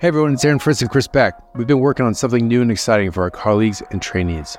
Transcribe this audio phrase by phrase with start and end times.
[0.00, 1.34] Hey everyone, it's Aaron Fritz and Chris Beck.
[1.54, 4.56] We've been working on something new and exciting for our colleagues and trainees.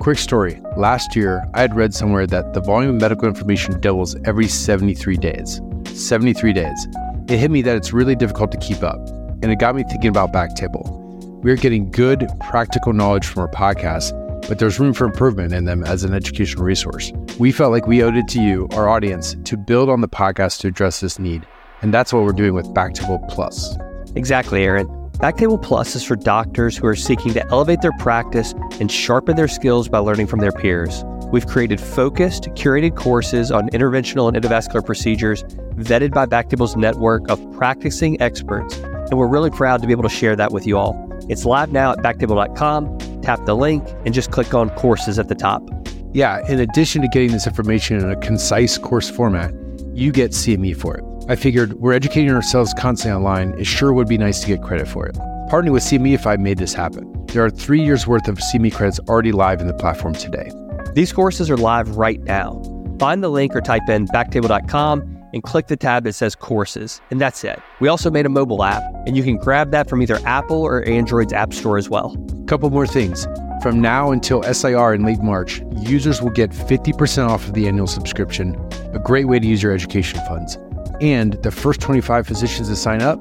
[0.00, 4.16] Quick story last year, I had read somewhere that the volume of medical information doubles
[4.24, 5.60] every 73 days.
[5.84, 6.88] 73 days.
[7.28, 8.98] It hit me that it's really difficult to keep up,
[9.40, 10.84] and it got me thinking about Backtable.
[11.44, 14.10] We're getting good, practical knowledge from our podcast,
[14.48, 17.12] but there's room for improvement in them as an educational resource.
[17.38, 20.58] We felt like we owed it to you, our audience, to build on the podcast
[20.62, 21.46] to address this need,
[21.82, 23.76] and that's what we're doing with Backtable Plus.
[24.16, 24.88] Exactly, Aaron.
[25.18, 29.48] Backtable Plus is for doctors who are seeking to elevate their practice and sharpen their
[29.48, 31.04] skills by learning from their peers.
[31.32, 35.42] We've created focused, curated courses on interventional and endovascular procedures
[35.76, 40.08] vetted by Backtable's network of practicing experts, and we're really proud to be able to
[40.08, 40.94] share that with you all.
[41.28, 43.22] It's live now at backtable.com.
[43.22, 45.62] Tap the link and just click on courses at the top.
[46.12, 49.52] Yeah, in addition to getting this information in a concise course format,
[49.94, 51.15] you get CME for it.
[51.28, 53.58] I figured we're educating ourselves constantly online.
[53.58, 55.16] It sure would be nice to get credit for it.
[55.50, 57.12] Partnering with CMEfy made this happen.
[57.26, 60.52] There are three years worth of CME credits already live in the platform today.
[60.94, 62.62] These courses are live right now.
[63.00, 67.20] Find the link or type in backtable.com and click the tab that says courses, and
[67.20, 67.60] that's it.
[67.80, 70.84] We also made a mobile app, and you can grab that from either Apple or
[70.84, 72.16] Android's App Store as well.
[72.46, 73.26] Couple more things.
[73.62, 77.88] From now until SIR in late March, users will get 50% off of the annual
[77.88, 78.54] subscription,
[78.94, 80.56] a great way to use your education funds.
[81.00, 83.20] And the first 25 physicians to sign up,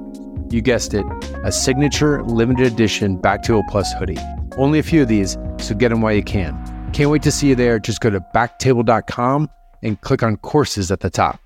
[0.49, 1.05] you guessed it,
[1.43, 4.17] a signature limited edition Back to Backtable Plus hoodie.
[4.57, 6.55] Only a few of these, so get them while you can.
[6.93, 7.79] Can't wait to see you there.
[7.79, 9.49] Just go to backtable.com
[9.83, 11.39] and click on courses at the top.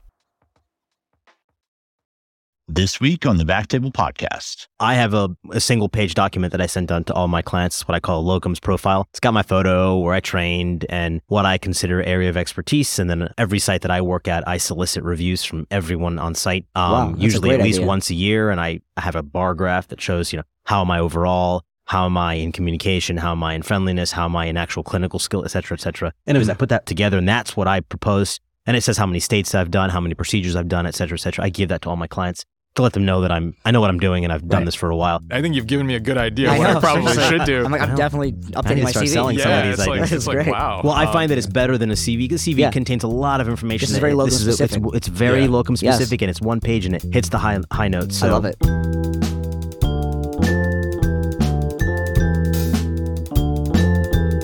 [2.71, 6.67] This week on the Backtable podcast, I have a, a single page document that I
[6.67, 7.77] sent on to all my clients.
[7.77, 9.07] It's what I call a locums profile.
[9.09, 12.99] It's got my photo, where I trained, and what I consider area of expertise.
[12.99, 16.67] And then every site that I work at, I solicit reviews from everyone on site,
[16.75, 17.87] um, Wow, usually at least idea.
[17.87, 18.51] once a year.
[18.51, 21.63] And I, I have a bar graph that shows, you know, how am I overall?
[21.85, 23.17] How am I in communication?
[23.17, 24.11] How am I in friendliness?
[24.11, 26.13] How am I in actual clinical skill, et cetera, et cetera.
[26.27, 28.39] Anyways, I put that together, and that's what I propose.
[28.67, 31.15] And it says how many states I've done, how many procedures I've done, et cetera,
[31.15, 31.45] et cetera.
[31.45, 32.45] I give that to all my clients
[32.79, 34.65] to let them know that I'm I know what I'm doing and I've done Right.
[34.65, 35.21] this for a while.
[35.31, 37.37] I think you've given me a good idea I of what I probably seriously.
[37.37, 37.65] should do.
[37.65, 39.07] I'm like, I'm definitely I updating my CV.
[39.07, 40.81] selling some of yeah, these it's like, it's like wow.
[40.83, 42.71] Well, I Um, find that it's better than a CV because CV Yeah.
[42.71, 43.83] contains a lot of information.
[43.85, 45.49] This is very locum this it's- It's, very Yeah.
[45.49, 45.95] locum Yes.
[45.95, 48.17] specific and it's one page and it hits the high high notes.
[48.17, 48.55] So I love it.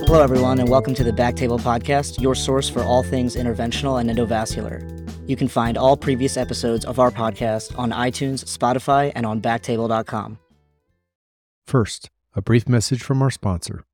[0.08, 4.00] Hello, everyone, and welcome to the Back Table Podcast, your source for all things interventional
[4.00, 4.80] and endovascular.
[5.26, 10.38] You can find all previous episodes of our podcast on iTunes, Spotify, and on backtable.com.
[11.66, 13.84] First, a brief message from our sponsor.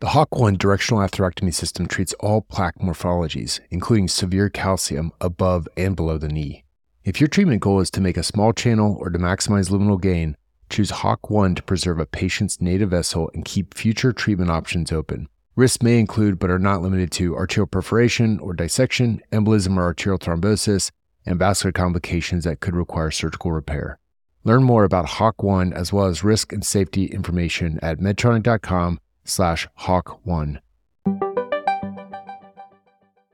[0.00, 6.16] The HawkOne directional atherectomy system treats all plaque morphologies, including severe calcium above and below
[6.16, 6.64] the knee.
[7.04, 10.36] If your treatment goal is to make a small channel or to maximize luminal gain,
[10.70, 15.28] choose HawkOne to preserve a patient's native vessel and keep future treatment options open.
[15.56, 20.18] Risks may include, but are not limited to, arterial perforation or dissection, embolism or arterial
[20.18, 20.90] thrombosis,
[21.26, 23.98] and vascular complications that could require surgical repair.
[24.44, 30.60] Learn more about HawkOne as well as risk and safety information at medtronic.com slash HawkOne.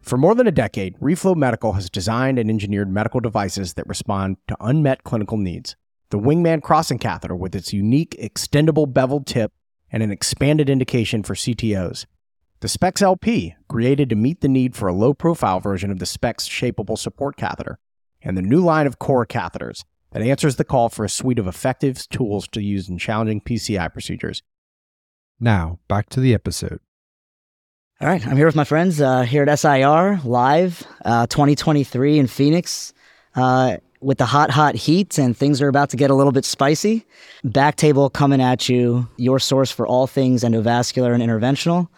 [0.01, 4.37] For more than a decade, Reflow Medical has designed and engineered medical devices that respond
[4.49, 5.77] to unmet clinical needs.
[6.11, 9.53] The Wingman crossing catheter with its unique extendable beveled tip
[9.97, 12.05] and an expanded indication for CTOs.
[12.61, 16.05] The SpeX LP, created to meet the need for a low profile version of the
[16.05, 17.79] SpeX shapeable support catheter.
[18.21, 21.47] And the new line of core catheters that answers the call for a suite of
[21.47, 24.43] effective tools to use in challenging PCI procedures.
[25.41, 26.81] Now, back to the episode.
[27.99, 32.27] All right, I'm here with my friends uh, here at SIR live, uh, 2023 in
[32.27, 32.93] Phoenix,
[33.35, 36.45] uh, with the hot, hot heat, and things are about to get a little bit
[36.45, 37.05] spicy.
[37.45, 41.89] Backtable coming at you, your source for all things endovascular and interventional.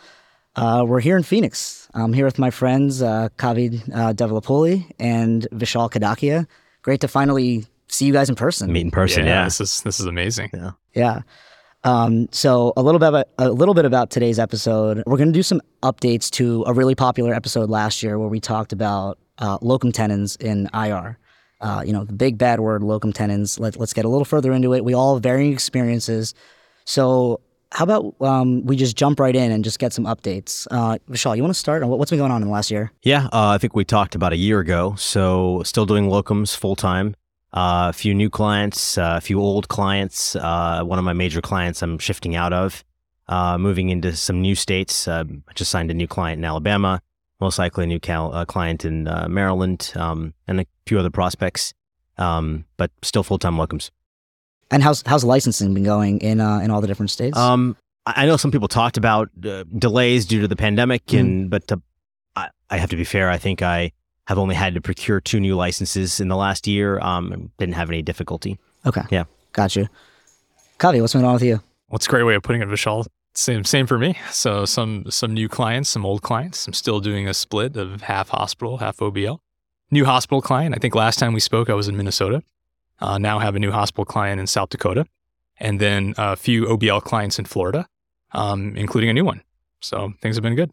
[0.57, 1.87] Uh, we're here in Phoenix.
[1.93, 6.47] I'm here with my friends uh, Kavi uh, Devulapalli and Vishal Kadakia.
[6.81, 8.73] Great to finally see you guys in person.
[8.73, 9.27] meet in person.
[9.27, 9.45] Yeah.
[9.45, 10.51] this is this is amazing.
[10.95, 11.21] Yeah.
[11.85, 15.03] Um, so a little bit about, a little bit about today's episode.
[15.07, 18.41] We're going to do some updates to a really popular episode last year where we
[18.41, 21.19] talked about uh, locum tenens in IR.
[21.61, 23.59] Uh, you know, the big bad word, locum tenens.
[23.59, 24.85] Let, let's get a little further into it.
[24.85, 26.35] We all have varying experiences.
[26.85, 27.41] So
[27.73, 30.67] how about um, we just jump right in and just get some updates?
[30.71, 31.85] Uh, Vishal, you want to start?
[31.87, 32.93] What- What's been going on in the last year?
[33.03, 34.95] Yeah, uh, I think we talked about a year ago.
[34.97, 37.15] So still doing locums full time.
[37.53, 40.37] Uh, a few new clients, uh, a few old clients.
[40.37, 42.85] Uh, one of my major clients I'm shifting out of,
[43.29, 45.09] uh, moving into some new states.
[45.09, 45.25] I
[45.55, 47.01] just signed a new client in Alabama,
[47.41, 51.11] most likely a new cal- uh, client in uh, Maryland, um, and a few other
[51.11, 51.73] prospects.
[52.19, 53.91] Um, but still full time locums.
[54.71, 57.37] And how's how's licensing been going in uh, in all the different states?
[57.39, 57.77] Um,
[58.07, 61.21] I I know some people talked about uh, delays due to the pandemic, Mhm.
[61.21, 61.81] and but to,
[62.35, 63.31] I, I have to be fair.
[63.31, 63.93] I think I
[64.27, 66.99] have only had to procure two new licenses in the last year.
[67.01, 68.59] Um, didn't have any difficulty.
[68.85, 69.03] okay.
[69.11, 69.25] yeah.
[69.53, 69.89] Got you.
[70.79, 71.61] Kavi, what's going on with you?
[71.89, 73.07] What's a great way of putting it, Vishal?
[73.39, 74.19] Same, same for me.
[74.33, 76.67] So some some new clients, some old clients.
[76.67, 79.39] I'm still doing a split of half hospital, half OBL.
[79.93, 80.75] New hospital client.
[80.75, 82.43] I think last time we spoke, I was in Minnesota.
[82.99, 85.07] Uh, now have a new hospital client in South Dakota,
[85.61, 87.87] and then a few OBL clients in Florida,
[88.33, 89.41] um, including a new one.
[89.81, 90.73] So things have been good.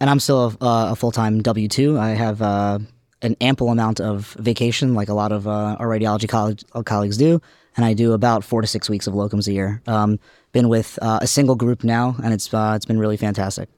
[0.00, 1.98] And I'm still a, uh, a full time W two.
[1.98, 2.78] I have uh,
[3.20, 7.42] an ample amount of vacation, like a lot of uh, our radiology college, colleagues do,
[7.76, 9.82] and I do about four to six weeks of locums a year.
[9.86, 10.18] Um,
[10.52, 13.68] been with uh, a single group now, and it's uh, it's been really fantastic.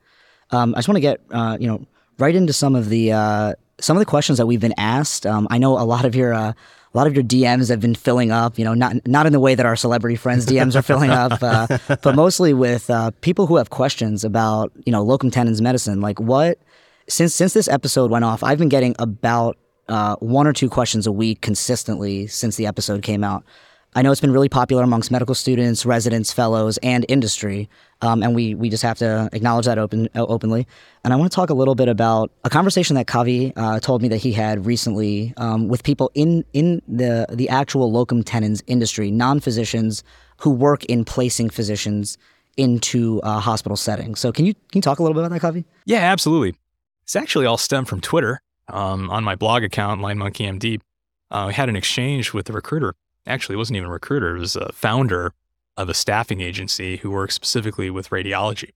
[0.50, 1.86] Um, I just want to get uh, you know
[2.18, 5.26] right into some of the uh, some of the questions that we've been asked.
[5.26, 6.52] Um, I know a lot of your uh,
[6.92, 8.58] a lot of your DMs have been filling up.
[8.58, 11.42] You know, not not in the way that our celebrity friends DMs are filling up,
[11.42, 16.00] uh, but mostly with uh, people who have questions about you know locum tenens medicine.
[16.00, 16.58] Like what
[17.08, 19.56] since since this episode went off, I've been getting about
[19.88, 23.44] uh, one or two questions a week consistently since the episode came out.
[23.94, 27.68] I know it's been really popular amongst medical students, residents, fellows, and industry,
[28.02, 30.66] um, and we we just have to acknowledge that open uh, openly.
[31.02, 34.00] And I want to talk a little bit about a conversation that Kavi uh, told
[34.00, 38.62] me that he had recently um, with people in in the the actual locum tenens
[38.68, 40.04] industry, non physicians
[40.38, 42.16] who work in placing physicians
[42.56, 44.20] into uh, hospital settings.
[44.20, 45.64] So can you can you talk a little bit about that, Kavi?
[45.84, 46.54] Yeah, absolutely.
[47.02, 48.40] It's actually all stemmed from Twitter.
[48.68, 50.80] Um, on my blog account, Line Monkey MD,
[51.32, 52.94] uh, I had an exchange with a recruiter.
[53.30, 55.32] Actually, wasn't even a recruiter; it was a founder
[55.76, 58.70] of a staffing agency who works specifically with radiology.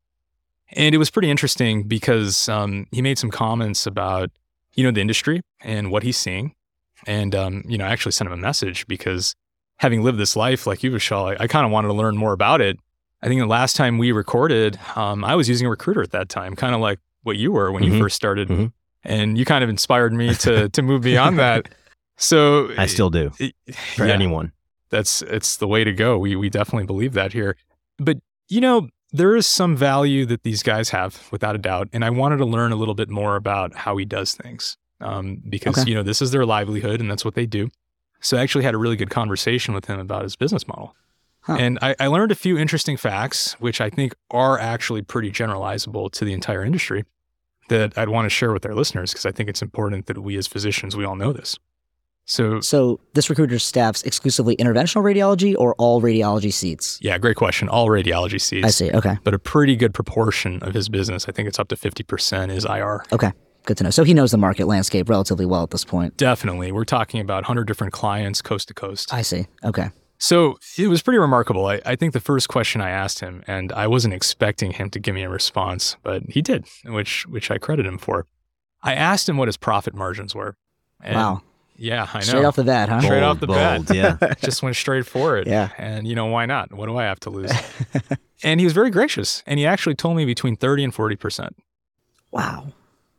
[0.72, 4.30] And it was pretty interesting because um, he made some comments about,
[4.74, 6.54] you know, the industry and what he's seeing.
[7.06, 9.34] And um, you know, I actually sent him a message because
[9.78, 12.32] having lived this life like you, Vishal, I, I kind of wanted to learn more
[12.32, 12.78] about it.
[13.22, 16.28] I think the last time we recorded, um, I was using a recruiter at that
[16.28, 17.98] time, kind of like what you were when you Mhm.
[17.98, 18.72] first started, Mhm.
[19.02, 21.68] and you kind of inspired me to to move beyond that.
[22.16, 23.54] So I still do it-
[23.96, 24.52] for yeah, anyone.
[24.90, 26.18] that's it's the way to go.
[26.18, 27.56] We we definitely believe that here.
[27.98, 28.18] But
[28.48, 31.88] you know, there is some value that these guys have, without a doubt.
[31.92, 35.42] And I wanted to learn a little bit more about how he does things, um,
[35.48, 35.88] because Okay.
[35.90, 37.68] you know this is their livelihood and that's what they do.
[38.20, 40.94] So I actually had a really good conversation with him about his business model.
[41.42, 41.56] Huh.
[41.60, 46.10] And I, I learned a few interesting facts, which I think are actually pretty generalizable
[46.12, 47.04] to the entire industry
[47.68, 50.38] that I'd want to share with our listeners because I think it's important that we
[50.38, 51.58] as physicians, we all know this.
[52.26, 56.98] So So this recruiter staffs exclusively interventional radiology or all radiology seats?
[57.02, 57.68] yeah, great question.
[57.68, 58.66] All radiology seats.
[58.66, 58.90] I see.
[58.90, 59.18] Okay.
[59.24, 62.64] but a pretty good proportion of his business, I think it's up to 50% is
[62.64, 63.04] IR.
[63.12, 63.32] Okay.
[63.66, 63.90] Good to know.
[63.90, 66.16] So he knows the market landscape relatively well at this point.
[66.16, 66.70] Definitely.
[66.72, 69.12] We're talking about 100 different clients coast to coast.
[69.12, 69.46] I see.
[69.64, 69.90] Okay.
[70.18, 71.66] So it was pretty remarkable.
[71.66, 74.98] I, I think the first question I asked him, and I wasn't expecting him to
[74.98, 78.26] give me a response, but he did, which which I credit him for.
[78.82, 80.56] I asked him what his profit margins were.
[81.02, 81.42] And wow.
[81.76, 82.24] Yeah, I know.
[82.24, 83.00] Straight off the bat, huh?
[83.00, 83.94] Straight off the Bold, bat.
[83.94, 84.34] yeah.
[84.42, 85.46] Just went straight for it.
[85.46, 85.70] Yeah.
[85.76, 86.72] And you know, why not?
[86.72, 87.50] What do I have to lose?
[88.44, 89.42] and he was very gracious.
[89.46, 91.50] And he actually told me between 30 and 40%.
[92.30, 92.72] Wow.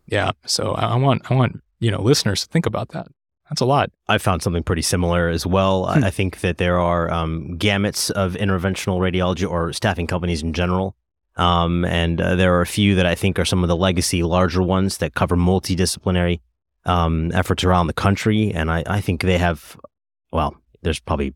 [0.07, 0.31] Yeah.
[0.45, 3.07] So I, I want I want you know listeners to think about that.
[3.49, 3.91] That's a lot.
[4.07, 5.85] I found something pretty similar as well.
[5.85, 10.53] I I think that there are um, gamuts of interventional radiology or staffing companies in
[10.53, 10.95] general.
[11.37, 14.23] Um, and uh, there are a few that I think are some of the legacy
[14.23, 16.39] larger ones that cover multidisciplinary
[16.85, 18.51] um, efforts around the country.
[18.53, 19.79] And I, I think they have,
[20.31, 21.33] well, there's probably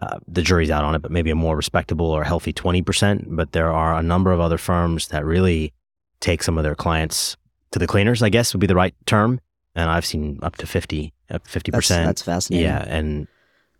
[0.00, 3.24] uh, the jury's out on it, but maybe a more respectable or healthy 20%.
[3.28, 5.72] But there are a number of other firms that really
[6.20, 7.36] take some of their clients
[7.72, 9.40] to the cleaners, I guess would be the right term.
[9.74, 11.70] And I've seen up to 50, up to 50%.
[11.72, 12.66] That's, that's fascinating.
[12.66, 13.28] Yeah, and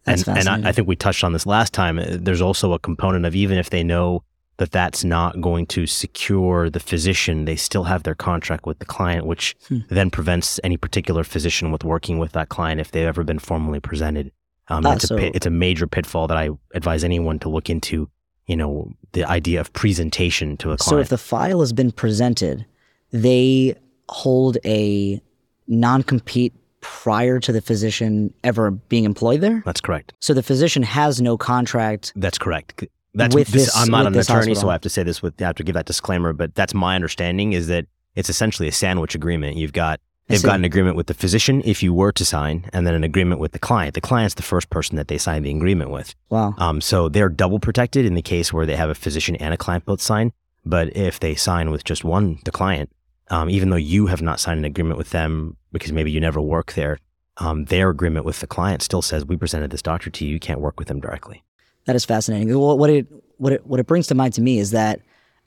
[0.05, 0.67] That's and and.
[0.67, 1.99] I, I think we touched on this last time.
[2.07, 4.23] There's also a component of even if they know
[4.59, 8.87] that that's not going to secure the physician, they still have their contract with the
[8.87, 9.81] client, which Hmm.
[9.91, 13.81] then prevents any particular physician with working with that client if they've ever been formally
[13.81, 14.33] presented.
[14.69, 17.49] Um, Ah, it's so- a pit, it's a major pitfall that I advise anyone to
[17.49, 18.09] look into.
[18.47, 20.89] You know, the idea of presentation to a client.
[20.91, 22.65] So if the file has been presented,
[23.11, 23.75] they
[24.09, 25.21] hold a
[25.67, 29.63] non-compete prior to the physician ever being employed there.
[29.67, 30.13] that's correct.
[30.21, 32.13] So the physician has no contract.
[32.15, 32.85] That's correct.
[33.17, 34.69] That's With this, this- I'm not an attorney, so.
[34.69, 36.35] I have to say this with I have to give that disclaimer.
[36.35, 39.57] But that's my understanding is that it's essentially a sandwich agreement.
[39.57, 42.87] You've got they've got an agreement with the physician if you were to sign, and
[42.87, 43.95] then an agreement with the client.
[43.95, 46.15] The client's the first person that they sign the agreement with.
[46.29, 46.55] Wow.
[46.59, 49.57] Um, so they're double protected in the case where they have a physician and a
[49.57, 50.33] client both sign.
[50.67, 52.91] But if they sign with just one, the client,
[53.31, 56.41] um, even though you have not signed an agreement with them because maybe you never
[56.41, 56.99] work there,
[57.39, 60.33] um, their agreement with the client still says we presented this doctor to you.
[60.35, 61.45] You can't work with them directly.
[61.87, 62.57] That is fascinating.
[62.59, 63.07] What what it
[63.39, 65.01] what it what it brings to mind to me is that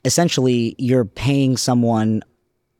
[0.04, 2.22] essentially you're paying someone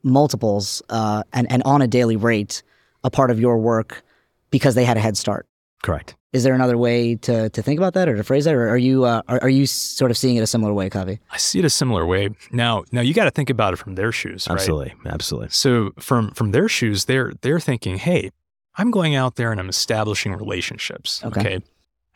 [0.02, 2.62] multiples uh, and and on a daily rate
[3.05, 4.02] a part of your work
[4.50, 5.47] because they had a head start.
[5.83, 6.14] Correct.
[6.33, 8.79] Is there another way to, to think about that or to phrase that, or are
[8.79, 11.19] you uh, are, are you sort of seeing it a similar way, Kavi?
[11.33, 12.31] I see it a similar way.
[12.52, 14.55] Now, now you got to think about it from their shoes, right?
[14.55, 14.95] Absolutely.
[15.07, 15.49] Absolutely.
[15.50, 18.31] So from from their shoes, they're they're thinking, hey,
[18.76, 21.21] I'm going out there and I'm establishing relationships.
[21.25, 21.62] Okay.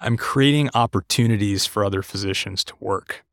[0.01, 3.25] I'm creating opportunities for other physicians to work.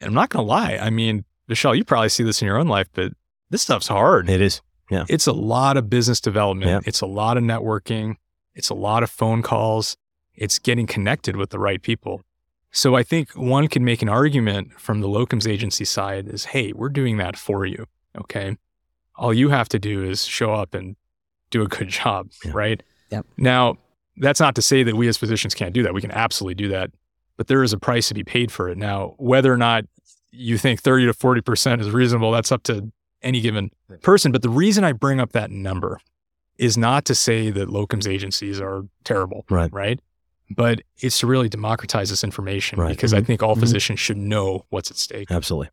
[0.00, 0.76] And I'm not going to lie.
[0.80, 3.12] I mean, Vishal, you probably see this in your own life, but
[3.50, 4.28] this stuff's hard.
[4.30, 4.60] It is.
[4.90, 5.04] Yeah.
[5.08, 6.70] It's a lot of business development.
[6.70, 6.80] Yeah.
[6.84, 8.16] It's a lot of networking.
[8.54, 9.96] It's a lot of phone calls.
[10.34, 12.22] It's getting connected with the right people.
[12.72, 16.72] So I think one can make an argument from the locums agency side is, hey,
[16.72, 17.86] we're doing that for you.
[18.16, 18.56] Okay.
[19.16, 20.96] All you have to do is show up and
[21.50, 22.52] do a good job, Yeah.
[22.54, 22.82] right?
[23.10, 23.26] Yep.
[23.36, 23.76] Now,
[24.16, 25.94] that's not to say that we as physicians can't do that.
[25.94, 26.90] We can absolutely do that,
[27.36, 28.76] but there is a price to be paid for it.
[28.78, 29.84] Now, whether or not
[30.30, 32.90] you think 30 to 40% is reasonable, that's up to
[33.22, 33.70] any given
[34.02, 34.32] person.
[34.32, 36.00] But the reason I bring up that number
[36.58, 39.72] is not to say that locums agencies are terrible, Right.
[39.72, 40.00] right?
[40.50, 42.90] But it's to really democratize this information Right.
[42.90, 43.60] because I think all Mhm.
[43.60, 45.30] physicians should know what's at stake.
[45.30, 45.70] Absolutely.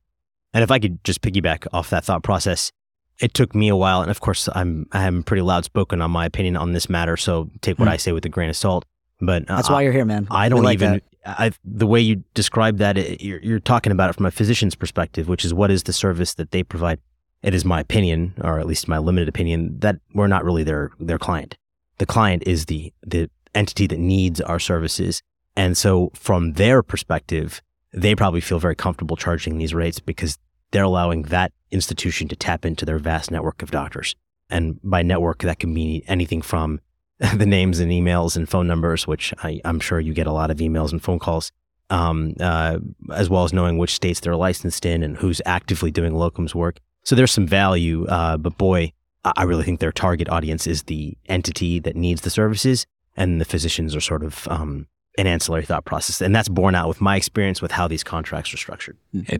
[0.53, 2.71] And if I could just piggyback off that thought process,
[3.19, 6.25] it took me a while, and of course, I'm I'm pretty loud spoken on my
[6.25, 7.93] opinion on this matter, so take what Hmm.
[7.93, 8.85] I say with a grain of salt.
[9.19, 10.27] But uh, That's why you're here, man.
[10.29, 10.91] I don't like even.
[10.91, 11.03] that.
[11.25, 14.75] I, the way you describe that, it, you're, you're talking about it from a physician's
[14.75, 16.99] perspective, which is what is the service that they provide.
[17.43, 20.91] It is my opinion, or at least my limited opinion, that we're not really their
[20.99, 21.57] their client.
[21.97, 25.21] The client is the the entity that needs our services,
[25.55, 30.37] and so from their perspective, they probably feel very comfortable charging these rates because
[30.71, 34.15] they're allowing that institution to tap into their vast network of doctors.
[34.49, 36.79] And by network, that can mean anything from
[37.35, 40.51] the names and emails and phone numbers, which I, I'm sure you get a lot
[40.51, 41.51] of emails and phone calls,
[41.89, 42.79] um, uh,
[43.13, 46.79] as well as knowing which states they're licensed in and who's actively doing locums work.
[47.03, 48.91] So there's some value, uh, but boy,
[49.23, 53.41] I I really think their target audience is the entity that needs the services, and
[53.41, 57.01] the physicians are sort of um, an ancillary thought process, and that's borne out with
[57.01, 58.97] my experience with how these contracts are structured.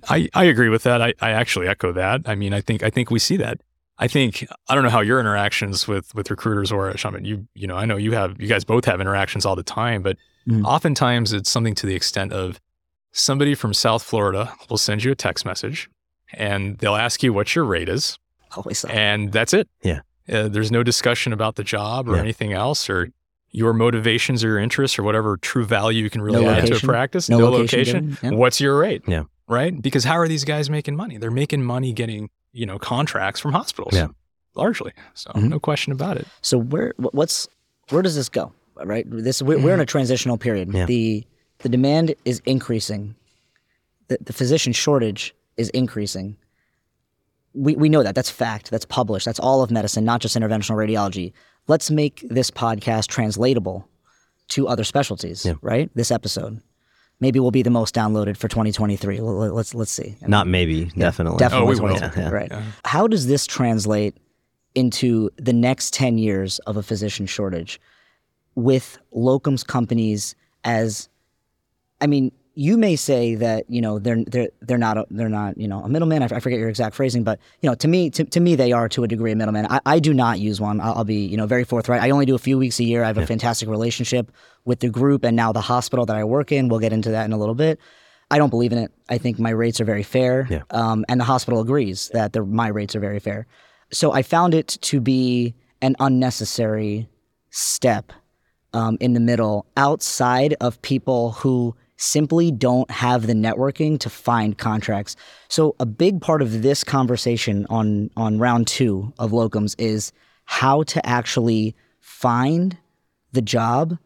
[0.10, 1.02] I, I agree with that.
[1.02, 2.22] I, I actually echo that.
[2.26, 3.62] I mean, I think I think we see that.
[4.00, 7.68] I think I don't know how your interactions with with recruiters or Shamit, you you
[7.68, 10.18] know, I know you have you guys both have interactions all the time, but
[10.48, 10.64] Mhm.
[10.66, 12.60] oftentimes it's something to the extent of
[13.12, 15.90] somebody from South Florida will send you a text message
[16.34, 18.18] and they'll ask you what your rate is,
[18.56, 19.68] Always and that's it.
[19.84, 20.00] Yeah.
[20.32, 22.22] Uh, there's no discussion about the job or Yeah.
[22.22, 23.10] anything else or
[23.52, 26.76] your motivations or your interests or whatever true value you can really No add to
[26.76, 27.30] a practice.
[27.30, 28.32] No No, location location.
[28.34, 28.38] yeah.
[28.38, 29.04] What's your rate?
[29.08, 29.24] Yeah.
[29.48, 29.80] Right?
[29.82, 31.18] Because how are these guys making money?
[31.18, 33.96] They're making money getting, you know, contracts from hospitals.
[33.96, 34.08] Yeah.
[34.56, 34.92] Largely.
[35.14, 35.50] So Mhm.
[35.50, 36.28] no question about it.
[36.42, 37.48] So where what's
[37.90, 38.52] where does this go?
[38.76, 39.06] Right.
[39.10, 40.74] This we're, we're in a transitional period.
[40.74, 40.86] Yeah.
[40.86, 41.26] The
[41.60, 43.16] the demand is increasing.
[44.10, 46.36] The the physician shortage is increasing.
[47.54, 48.14] We we know that.
[48.16, 48.70] That's fact.
[48.72, 49.26] That's published.
[49.26, 51.34] That's all of medicine, not just interventional radiology.
[51.68, 53.88] Let's make this podcast translatable
[54.50, 55.46] to other specialties.
[55.46, 55.54] Yeah.
[55.62, 55.90] Right.
[55.96, 56.62] This episode.
[57.20, 59.18] Maybe we'll be the most downloaded for 2023.
[59.20, 60.16] L- l- Let's let's see.
[60.28, 61.40] Not maybe, definitely.
[61.40, 61.66] Definitely.
[61.68, 62.00] Oh, we will.
[62.00, 62.30] Yeah, yeah.
[62.30, 62.48] Right.
[62.52, 62.64] Yeah.
[62.86, 64.16] How does this translate
[64.76, 67.82] into the next 10 years of a physician shortage
[68.54, 71.10] with locums companies as
[72.00, 75.58] I mean, you may say that, you know, they're they're they're not a, they're not,
[75.60, 76.24] you know, a middleman.
[76.24, 78.56] I, f- I forget your exact phrasing, but you know, to me to, to me
[78.56, 79.68] they are to a degree a middleman.
[79.70, 80.82] I, I do not use one.
[80.82, 82.02] I'll, I'll be, you know, very forthright.
[82.02, 83.04] I only do a few weeks a year.
[83.04, 84.32] I have a fantastic relationship
[84.66, 86.68] with the group and now the hospital that I work in.
[86.68, 87.80] We'll get into that in a little bit.
[88.32, 88.92] I don't believe in it.
[89.08, 90.48] I think my rates are very fair.
[90.50, 90.64] Yeah.
[90.72, 93.46] Um, and the hospital agrees that the, my rates are very fair.
[93.92, 97.08] So I found it to be an unnecessary
[97.52, 98.12] step
[98.74, 104.58] um, in the middle outside of people who simply don't have the networking to find
[104.58, 105.16] contracts.
[105.50, 110.12] So a big part of this conversation on on round 2 of locums is
[110.46, 112.78] how to actually find
[113.34, 113.98] the job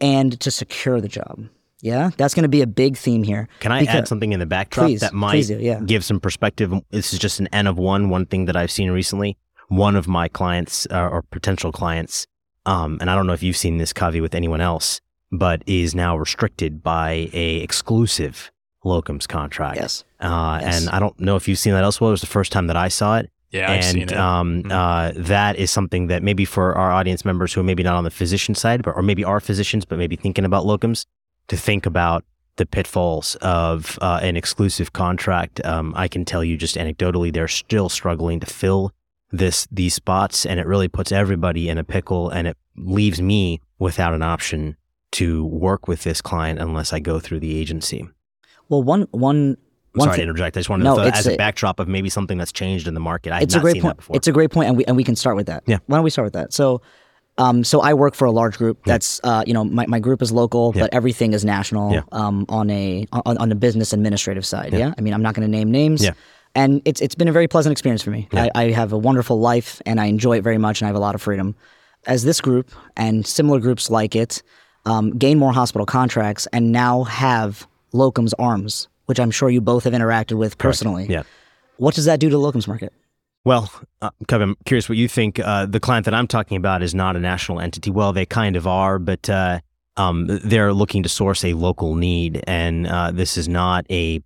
[0.00, 1.48] and to secure the job.
[1.80, 2.10] Yeah?
[2.16, 3.48] That's going to be a big theme here.
[3.60, 5.80] Can I Because- add something in the backdrop Please, that might do, yeah.
[5.80, 6.72] give some perspective?
[6.90, 9.36] This is just an N of one, one thing that I've seen recently.
[9.68, 12.26] One of my clients uh, or potential clients,
[12.66, 15.00] um, and I don't know if you've seen this Kavi with anyone else,
[15.32, 18.52] but is now restricted by a exclusive
[18.84, 19.78] locums contract.
[19.78, 20.04] Yes.
[20.20, 20.80] Uh, Yes.
[20.82, 22.08] And I don't know if you've seen that elsewhere.
[22.10, 23.30] It was the first time that I saw it.
[23.50, 24.12] Yeah, I've and seen it.
[24.14, 24.70] Um, Mhm.
[24.72, 28.04] uh, that is something that maybe for our audience members who are maybe not on
[28.04, 31.04] the physician side, but or maybe are physicians, but maybe thinking about locums,
[31.48, 32.24] to think about
[32.56, 35.64] the pitfalls of uh, an exclusive contract.
[35.66, 38.92] Um, I can tell you just anecdotally, they're still struggling to fill
[39.30, 43.60] this these spots, and it really puts everybody in a pickle, and it leaves me
[43.78, 44.76] without an option
[45.12, 48.08] to work with this client unless I go through the agency.
[48.68, 49.56] Well, one one
[49.94, 50.56] I'm one sorry to interject.
[50.56, 52.94] I just wanted No, to, as a, a- backdrop of maybe something that's changed in
[52.94, 53.32] the market.
[53.32, 53.96] I it's a great seen point.
[53.96, 54.16] that before.
[54.16, 55.62] It's a great point, and we and we can start with that.
[55.66, 55.78] Yeah.
[55.86, 56.52] Why don't we start with that?
[56.54, 56.80] So,
[57.36, 58.78] um, so I work for a large group.
[58.86, 60.82] That's uh, you know, my, my group is local, Yeah.
[60.84, 61.92] but everything is national.
[61.92, 62.02] Yeah.
[62.12, 64.72] Um, on a on, on the business administrative side.
[64.72, 64.94] Yeah.
[64.96, 66.02] I mean, I'm not going to name names.
[66.02, 66.12] Yeah.
[66.54, 68.28] And it's it's been a very pleasant experience for me.
[68.32, 68.48] Yeah.
[68.54, 70.96] I, I have a wonderful life, and I enjoy it very much, and I have
[70.96, 71.54] a lot of freedom.
[72.06, 74.42] As this group and similar groups like it
[74.84, 79.84] um, gain more hospital contracts and now have locums arms, which I'm sure you both
[79.84, 81.06] have interacted with personally.
[81.08, 81.22] Yeah.
[81.76, 82.92] What does that do to the locums market?
[83.44, 85.40] Well, uh, Kavi, I'm curious what you think.
[85.40, 87.90] Uh, the client that I'm talking about is not a national entity.
[87.90, 89.60] Well, they kind of are, but uh,
[89.96, 94.22] um, they're looking to source a local need, and uh, this is not a.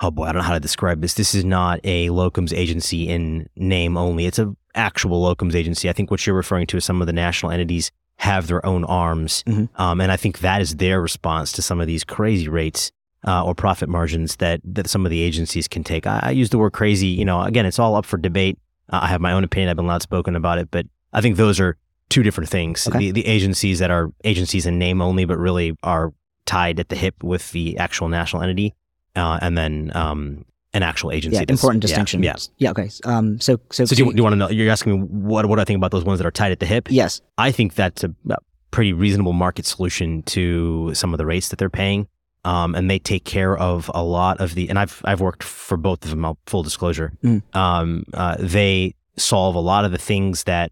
[0.00, 1.14] Oh boy, I don't know how to describe this.
[1.14, 4.26] This is not a locums agency in name only.
[4.26, 5.88] It's a actual locums agency.
[5.88, 8.84] I think what you're referring to is some of the national entities have their own
[8.84, 9.68] arms, Mhm.
[9.76, 12.90] um, and I think that is their response to some of these crazy rates
[13.26, 16.06] uh, or profit margins that that some of the agencies can take.
[16.06, 17.08] I, I use the word crazy.
[17.08, 18.56] You know, again, it's all up for debate.
[18.88, 19.68] Uh, I have my own opinion.
[19.68, 21.76] I've been loud spoken about it, but I think those are
[22.08, 22.86] two different things.
[22.86, 22.98] Okay.
[22.98, 26.12] The, the agencies that are agencies in name only, but really are
[26.44, 28.74] tied at the hip with the actual national entity,
[29.16, 30.44] uh, and then um,
[30.76, 31.36] an actual agency.
[31.36, 32.22] Yeah, important distinction.
[32.22, 32.36] Yeah.
[32.58, 32.70] Yeah.
[32.70, 32.88] Okay.
[33.04, 33.40] Um.
[33.40, 34.48] So so, So do you, do you want to know?
[34.50, 36.60] You're asking me what what do I think about those ones that are tied at
[36.60, 36.88] the hip?
[36.90, 37.20] yes.
[37.38, 38.36] I think that's a, a
[38.70, 42.06] pretty reasonable market solution to some of the rates that they're paying.
[42.44, 45.76] Um, and they take care of a lot of the, and I've, I've worked for
[45.76, 47.12] both of them, I'll- full disclosure.
[47.24, 47.42] Mm.
[47.56, 50.70] Um, uh, they solve a lot of the things that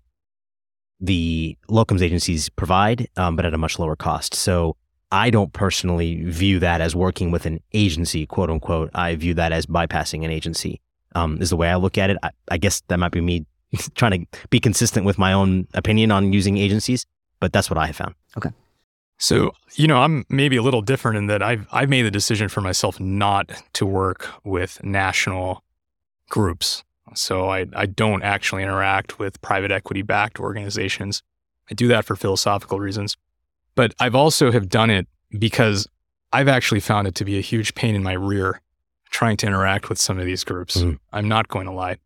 [1.00, 4.34] the locums agencies provide, um, but at a much lower cost.
[4.34, 4.76] So
[5.12, 8.90] I don't personally view that as working with an agency, quote unquote.
[8.94, 10.80] I view that as bypassing an agency,
[11.14, 12.16] um, is the way I look at it.
[12.22, 13.46] I, I guess that might be me
[13.94, 17.06] trying to be consistent with my own opinion on using agencies,
[17.40, 18.14] but that's what I have found.
[18.36, 18.50] Okay.
[19.18, 22.48] So, you know, I'm maybe a little different in that I've I've made the decision
[22.48, 25.62] for myself not to work with national
[26.28, 26.82] groups.
[27.14, 31.22] So I I don't actually interact with private equity backed organizations.
[31.70, 33.16] I do that for philosophical reasons.
[33.74, 35.06] But I've also have done it
[35.38, 35.88] because
[36.32, 38.60] I've actually found it to be a huge pain in my rear
[39.10, 40.76] trying to interact with some of these groups.
[40.76, 40.98] Mhm.
[41.12, 41.98] I'm not going to lie.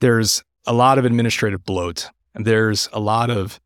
[0.00, 2.10] There's a lot of administrative bloat.
[2.34, 3.60] There's a lot of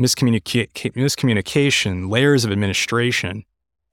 [0.00, 3.44] miscommunica- miscommunication, layers of administration.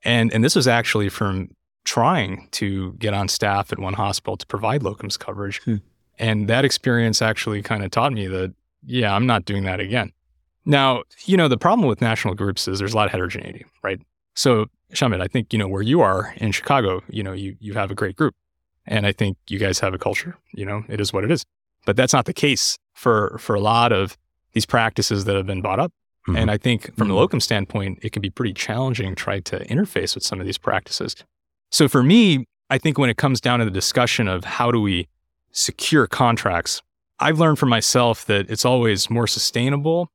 [0.04, 1.50] And, and this was actually from
[1.84, 5.62] trying to get on staff at one hospital to provide locums coverage.
[5.64, 5.78] Hmm.
[6.18, 8.54] And that experience actually kind of taught me that,
[8.86, 10.12] yeah, I'm not doing that again.
[10.66, 14.00] Now, you know, the problem with national groups is there's a lot of heterogeneity, right?
[14.36, 17.74] So, Shamit, I think, you know, where you are in Chicago, you know, you, you
[17.74, 18.36] have a great group.
[18.86, 21.46] And I think you guys have a culture, you know, it is what it is.
[21.86, 24.18] But that's not the case for, for a lot of
[24.54, 25.92] these practices that have been bought up.
[26.28, 26.38] Mhm.
[26.38, 27.12] And I think from Mhm.
[27.12, 30.46] the locum standpoint, it can be pretty challenging to try to interface with some of
[30.46, 31.16] these practices.
[31.72, 34.82] So for me, I think when it comes down to the discussion of how do
[34.82, 35.08] we
[35.52, 36.82] secure contracts,
[37.20, 40.10] I've learned for myself that it's always more sustainable,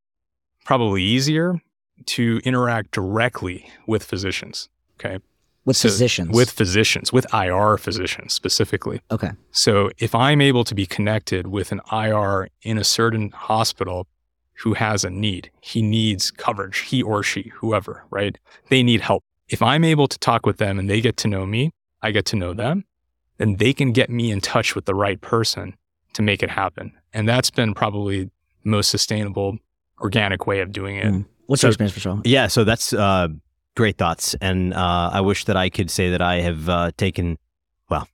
[0.64, 1.60] probably easier
[2.06, 4.68] to interact directly with physicians.
[4.98, 5.18] Okay.
[5.64, 6.30] With So- physicians.
[6.30, 9.00] With physicians, with IR physicians specifically.
[9.10, 9.30] okay.
[9.50, 14.06] So if I'm able to be connected with an IR in a certain hospital
[14.62, 18.36] who has a need, he needs coverage, he or she, whoever, right?
[18.68, 19.22] They need help.
[19.48, 21.70] If I'm able to talk with them and they get to know me,
[22.02, 22.84] I get to know them,
[23.38, 25.74] then they can get me in touch with the right person
[26.12, 26.92] to make it happen.
[27.12, 28.30] And that's been probably the
[28.64, 29.58] most sustainable,
[30.04, 31.06] organic way of doing it.
[31.06, 31.24] Mm.
[31.46, 32.20] What's So- your experience, Vishal?
[32.24, 33.28] Yeah, so that's uh,
[33.76, 37.38] great thoughts, and uh, I wish that I could say that I have uh, taken,
[37.90, 38.06] well,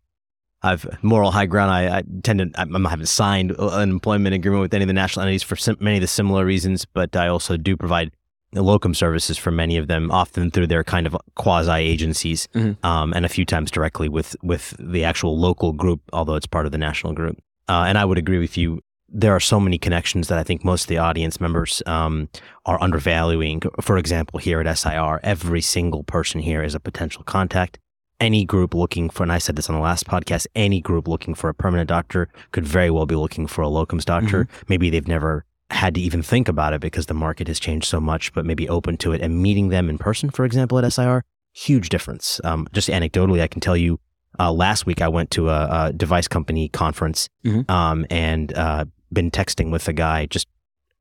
[0.62, 1.70] I've moral high ground.
[1.70, 4.94] I, I tend to, I, I haven't signed an employment agreement with any of the
[4.94, 8.10] national entities for sim- many of the similar reasons, but I also do provide
[8.52, 12.84] locum services for many of them, often through their kind of quasi agencies, Mhm.
[12.84, 16.66] um, and a few times directly with with the actual local group, although it's part
[16.66, 17.36] of the national group.
[17.68, 18.80] Uh, and I would agree with you.
[19.12, 22.28] There are so many connections that I think most of the audience members um,
[22.64, 23.60] are undervaluing.
[23.80, 27.78] For example, here at SIR, every single person here is a potential contact.
[28.20, 31.34] Any group looking for, and I said this on the last podcast, any group looking
[31.34, 34.46] for a permanent doctor could very well be looking for a locums doctor.
[34.68, 37.98] Maybe they've never had to even think about it because the market has changed so
[38.00, 41.22] much, but maybe open to it and meeting them in person, for example, at SIR,
[41.52, 42.40] huge difference.
[42.44, 43.98] Um, just anecdotally, I can tell you
[44.38, 47.68] uh, last week I went to a, a device company conference Mhm.
[47.70, 50.46] um, and uh, been texting with a guy just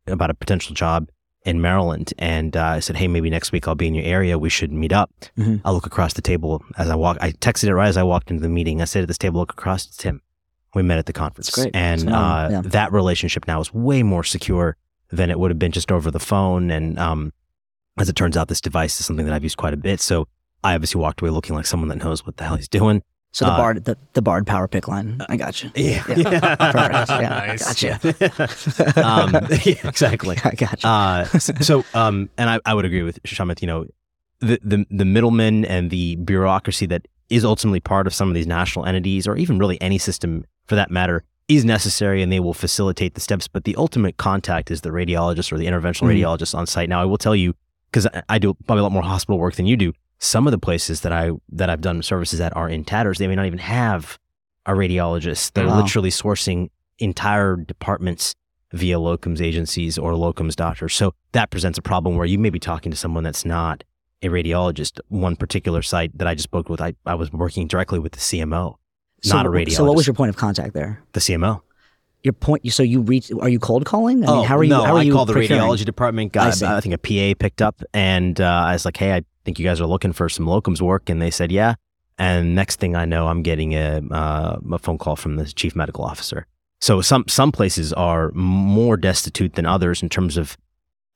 [0.07, 1.09] about a potential job
[1.45, 2.13] in Maryland.
[2.17, 4.37] And uh, I said, hey, maybe next week I'll be in your area.
[4.37, 5.11] We should meet up.
[5.37, 5.61] Mhm.
[5.63, 7.17] I look across the table as I walk.
[7.21, 8.81] I texted it right as I walked into the meeting.
[8.81, 10.21] I said at this table, look across, it's him.
[10.75, 11.47] We met at the conference.
[11.73, 12.25] And phenomenal.
[12.25, 12.69] uh, Yeah.
[12.71, 14.75] that relationship now is way more secure
[15.11, 16.69] than it would have been just over the phone.
[16.69, 17.33] And um,
[17.97, 19.99] as it turns out, this device is something that I've used quite a bit.
[20.01, 20.27] So
[20.63, 23.01] I obviously walked away looking like someone that knows what the hell he's doing.
[23.31, 25.21] So the Uh, Bard, the, the Bard PowerPICC line.
[25.29, 25.69] I got you.
[25.75, 26.01] Yeah.
[26.03, 26.29] Perfect.
[27.09, 27.81] Yeah, Nice.
[27.83, 29.01] Gotcha.
[29.05, 29.31] um,
[29.63, 30.37] yeah, exactly.
[30.43, 30.89] I got you.
[30.89, 31.25] Uh,
[31.61, 33.85] so, um, and I, I would agree with Shamit, you know,
[34.39, 38.47] the, the, the middlemen and the bureaucracy that is ultimately part of some of these
[38.47, 42.53] national entities, or even really any system for that matter, is necessary and they will
[42.53, 43.47] facilitate the steps.
[43.47, 46.19] But the ultimate contact is the radiologist or the interventional Mhm.
[46.21, 46.89] radiologist on site.
[46.89, 47.53] Now, I will tell you,
[47.91, 50.51] because I, I do probably a lot more hospital work than you do, some of
[50.51, 53.17] the places that I that I've done services at are in tatters.
[53.17, 54.19] They may not even have
[54.65, 55.53] a radiologist.
[55.53, 55.81] They're Wow.
[55.81, 58.35] literally sourcing entire departments
[58.73, 60.93] via locums agencies or locums doctors.
[60.93, 63.83] So that presents a problem where you may be talking to someone that's not
[64.21, 64.99] a radiologist.
[65.07, 68.19] One particular site that I just spoke with, I, I was working directly with the
[68.19, 68.75] CMO,
[69.23, 69.71] so, not a radiologist.
[69.77, 71.01] So what was your point of contact there?
[71.13, 71.61] the CMO?
[72.21, 72.69] Your point.
[72.73, 73.31] So you reach?
[73.39, 74.27] Are you cold calling?
[74.27, 74.73] I mean, how are you?
[74.73, 75.63] Oh, no, how are I you called the procuring?
[75.63, 76.35] radiology department.
[76.35, 76.65] I Got, see.
[76.65, 79.65] I, think a PA picked up, and uh, I was like, "Hey, I think you
[79.65, 81.75] guys are looking for some locums work," and they said, "Yeah."
[82.17, 85.75] And next thing I know, I'm getting a uh, a phone call from the chief
[85.75, 86.45] medical officer.
[86.81, 90.57] So some some places are more destitute than others in terms of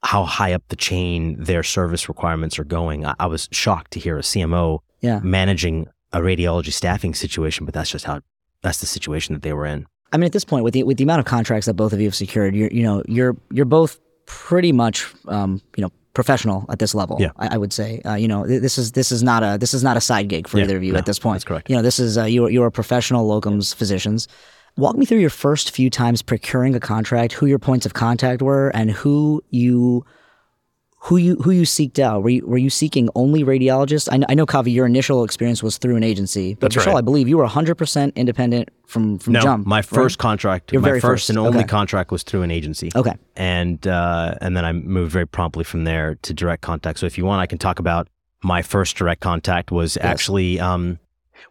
[0.03, 3.05] how high up the chain their service requirements are going.
[3.05, 5.19] I, I was shocked to hear a CMO Yeah.
[5.23, 8.19] managing a radiology staffing situation, but that's just how
[8.62, 9.86] that's the situation that they were in.
[10.12, 11.99] I mean, at this point, with the with the amount of contracts that both of
[11.99, 16.65] you have secured, you're you know you're you're both pretty much um, you know professional
[16.69, 17.17] at this level.
[17.19, 17.32] Yeah.
[17.38, 18.02] I, I would say.
[18.06, 20.28] Uh, you know, th- this is this is not a this is not a side
[20.30, 21.36] gig for Yeah, either of you no, at this point.
[21.36, 21.69] that's correct.
[21.69, 24.28] You know, this is uh, you are you are professional locums physicians.
[24.76, 28.41] Walk me through your first few times procuring a contract, who your points of contact
[28.41, 30.04] were, and who you
[31.03, 32.23] who you who you seeked out.
[32.23, 34.07] Were you were you seeking only radiologists?
[34.09, 36.93] I know, I know Kavi, your initial experience was through an agency, but That's Vishal,
[36.93, 36.99] right.
[36.99, 39.67] I believe you were 100 percent independent from from no, jump.
[39.67, 39.85] my right?
[39.85, 41.67] first contract, Your my very first, first, and only okay.
[41.67, 42.89] contract was through an agency.
[42.95, 43.15] Okay.
[43.35, 46.99] and uh, and then I moved very promptly from there to direct contact.
[46.99, 48.07] So if you want, I can talk about
[48.41, 50.99] my first direct contact was actually um,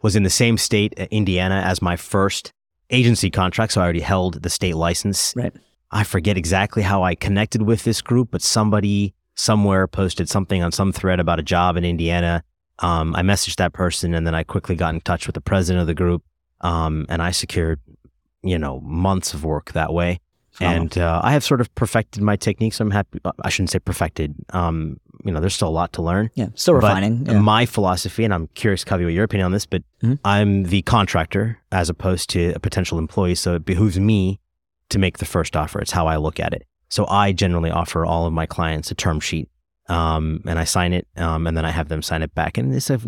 [0.01, 2.51] was in the same state, uh, Indiana, as my first
[2.89, 3.73] agency contract.
[3.73, 5.33] So I already held the state license.
[5.35, 5.53] Right.
[5.91, 10.71] I forget exactly how I connected with this group, but somebody somewhere posted something on
[10.71, 12.43] some thread about a job in Indiana.
[12.79, 15.81] Um, I messaged that person, and then I quickly got in touch with the president
[15.81, 16.23] of the group,
[16.61, 17.79] um, and I secured,
[18.43, 20.19] you know, months of work that way.
[20.51, 20.81] Phenomenal.
[20.83, 22.79] And uh, I have sort of perfected my techniques.
[22.79, 23.19] I'm happy.
[23.43, 24.35] I shouldn't say perfected.
[24.51, 26.29] Um, you know, there's still a lot to learn.
[26.35, 27.25] Yeah, still refining.
[27.25, 27.39] yeah.
[27.39, 30.19] My philosophy, and I'm curious, Kavi, what your opinion on this, but Mhm.
[30.23, 33.33] I'm the contractor as opposed to a potential employee.
[33.35, 34.39] So it behooves me
[34.89, 35.79] to make the first offer.
[35.79, 36.67] It's how I look at it.
[36.93, 39.49] So I generally offer all of my clients a term sheet,
[39.89, 42.55] um, and I sign it, um, and then I have them sign it back.
[42.59, 42.99] And it's a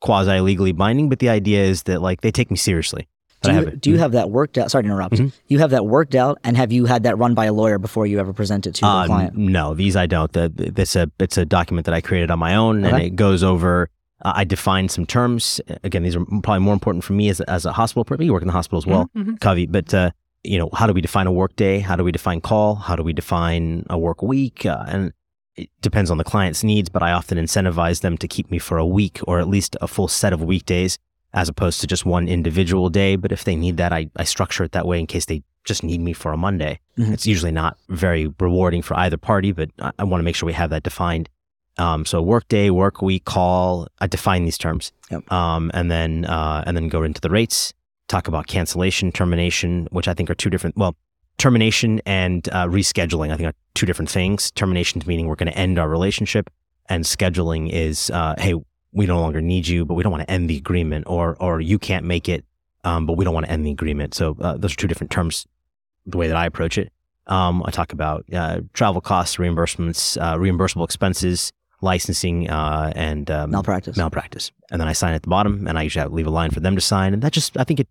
[0.00, 3.08] quasi legally binding, but the idea is that like they take me seriously.
[3.42, 4.70] Do you, have do you have that worked out?
[4.70, 5.16] Sorry to interrupt.
[5.16, 5.32] Mhm.
[5.48, 8.06] You have that worked out, and have you had that run by a lawyer before
[8.06, 9.36] you ever present it to Uh, the client?
[9.36, 10.32] No, these I don't.
[10.32, 13.42] The, it's a it's a document that I created on my own, and it goes
[13.42, 13.90] over.
[14.24, 15.60] Uh, I define some terms.
[15.82, 18.06] Again, these are probably more important for me as as a hospital.
[18.24, 19.38] You work in the hospital as well, Mhm.
[19.40, 19.70] Kavi.
[19.70, 20.10] But uh,
[20.44, 21.78] you know, how do we define a work day?
[21.80, 22.74] How do we define call?
[22.74, 24.66] How do we define a work week?
[24.66, 25.12] Uh, and
[25.56, 28.78] it depends on the client's needs, but I often incentivize them to keep me for
[28.78, 30.98] a week or at least a full set of weekdays,
[31.34, 33.16] as opposed to just one individual day.
[33.16, 35.84] But if they need that, I, I structure it that way in case they just
[35.84, 36.80] need me for a Monday.
[36.98, 37.12] Mhm.
[37.12, 40.46] It's usually not very rewarding for either party, but I, I want to make sure
[40.46, 41.28] we have that defined.
[41.78, 43.86] Um, so work day, work week, call.
[44.00, 45.30] I define these terms, Yep.
[45.32, 47.72] um, and then uh, and then go into the rates.
[48.12, 50.76] Talk about cancellation, termination, which I think are two different.
[50.76, 50.94] Well,
[51.38, 54.50] termination and uh, rescheduling, I think, are two different things.
[54.50, 56.50] Terminations meaning we're going to end our relationship,
[56.90, 58.54] and scheduling is, uh, hey,
[58.92, 61.62] we no longer need you, but we don't want to end the agreement, or or
[61.62, 62.44] you can't make it,
[62.84, 64.12] um, but we don't want to end the agreement.
[64.12, 65.46] So uh, those are two different terms.
[66.04, 66.92] The way that I approach it,
[67.28, 73.52] um, I talk about uh, travel costs, reimbursements, uh, reimbursable expenses, licensing, uh, and um,
[73.52, 73.96] Malpractice.
[73.96, 74.52] malpractice.
[74.70, 76.74] And then I sign at the bottom, and I usually leave a line for them
[76.74, 77.88] to sign, and that just I think it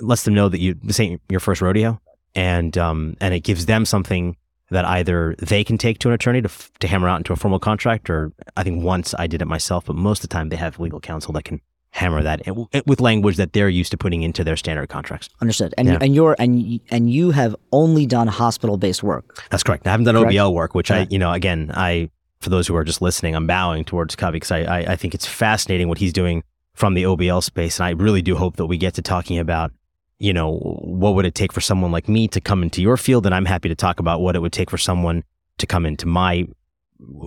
[0.00, 2.00] lets them know that you this ain't your first rodeo,
[2.34, 4.36] and um and it gives them something
[4.70, 7.36] that either they can take to an attorney to f- to hammer out into a
[7.36, 10.48] formal contract, or I think once I did it myself, but most of the time
[10.48, 12.42] they have legal counsel that can hammer that
[12.86, 15.28] with language that they're used to putting into their standard contracts.
[15.40, 15.74] Understood.
[15.78, 15.98] And Yeah.
[16.00, 19.40] and you're and and you have only done hospital based work.
[19.50, 19.86] That's correct.
[19.86, 20.32] I haven't done Correct.
[20.32, 23.46] OBL work, which I, you know, again, I, for those who are just listening, I'm
[23.46, 26.42] bowing towards Kavi because I, I, I think it's fascinating what he's doing
[26.74, 27.78] from the OBL space.
[27.78, 29.70] And I really do hope that we get to talking about,
[30.18, 33.26] you know, what would it take for someone like me to come into your field?
[33.26, 35.24] And I'm happy to talk about what it would take for someone
[35.58, 36.46] to come into my,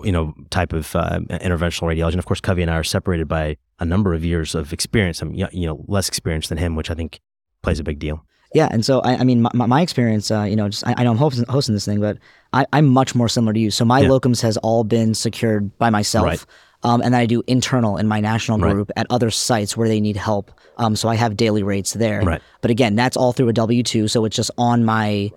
[0.03, 2.11] you know, type of uh, interventional radiology.
[2.13, 5.21] And of course, Kavi and I are separated by a number of years of experience.
[5.21, 7.19] I'm, you know, less experienced than him, which I think
[7.61, 8.23] plays a big deal.
[8.53, 11.03] Yeah, and so I, I mean, my, my experience, uh, you know, just I, I
[11.03, 12.17] know I'm hosting, hosting this thing, but
[12.53, 13.71] I, I'm much more similar to you.
[13.71, 14.07] So my Yeah.
[14.07, 16.45] locums has all been secured by myself, Right.
[16.83, 18.73] Um, and then I do internal in my national Right.
[18.73, 20.51] group at other sites where they need help.
[20.77, 22.21] Um, so I have daily rates there.
[22.21, 22.41] Right.
[22.61, 25.31] But again, that's all through a W two, so it's just on my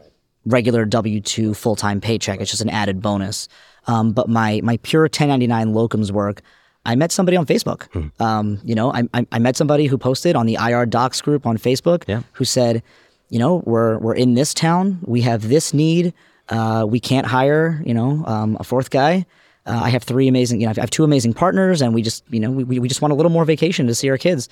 [0.46, 2.40] regular W two full time paycheck.
[2.40, 3.48] It's just an added bonus.
[3.87, 6.42] Um, but my my pure 1099 locums work.
[6.87, 7.88] I met somebody on Facebook.
[7.92, 8.22] Hmm.
[8.22, 11.46] Um, you know, I, I, I met somebody who posted on the IR Docs group
[11.46, 12.22] on Facebook Yeah.
[12.33, 12.83] who said,
[13.29, 14.98] you know, we're we're in this town.
[15.05, 16.14] We have this need.
[16.48, 19.24] Uh, we can't hire, you know, um, a fourth guy.
[19.66, 22.25] Uh, I have three amazing, you know, I have two amazing partners, and we just,
[22.31, 24.49] you know, we, we just want a little more vacation to see our kids.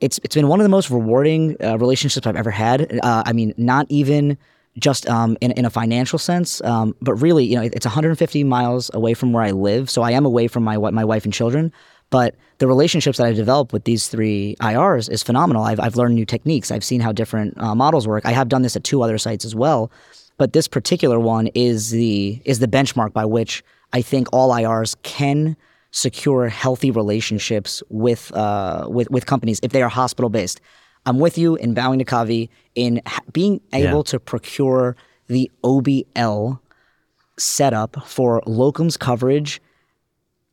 [0.00, 3.00] It's it's been one of the most rewarding uh, relationships I've ever had.
[3.02, 4.38] Uh, I mean, not even
[4.78, 8.44] just um, in in a financial sense, um, but really, you know, it- it's 150
[8.44, 11.32] miles away from where I live, so I am away from my my wife and
[11.34, 11.72] children.
[12.10, 15.62] But the relationships that I've developed with these three IRs is phenomenal.
[15.64, 16.70] I've, I've learned new techniques.
[16.70, 18.24] I've seen how different uh, models work.
[18.24, 19.90] I have done this at two other sites as well.
[20.38, 24.96] But this particular one is the is the benchmark by which I think all IRs
[25.02, 25.56] can
[25.90, 30.60] secure healthy relationships with uh, with with companies if they are hospital based.
[31.06, 34.96] I'm with you in bowing to Kavi in ha- being able to procure
[35.28, 36.58] the OBL
[37.38, 39.60] setup for locums coverage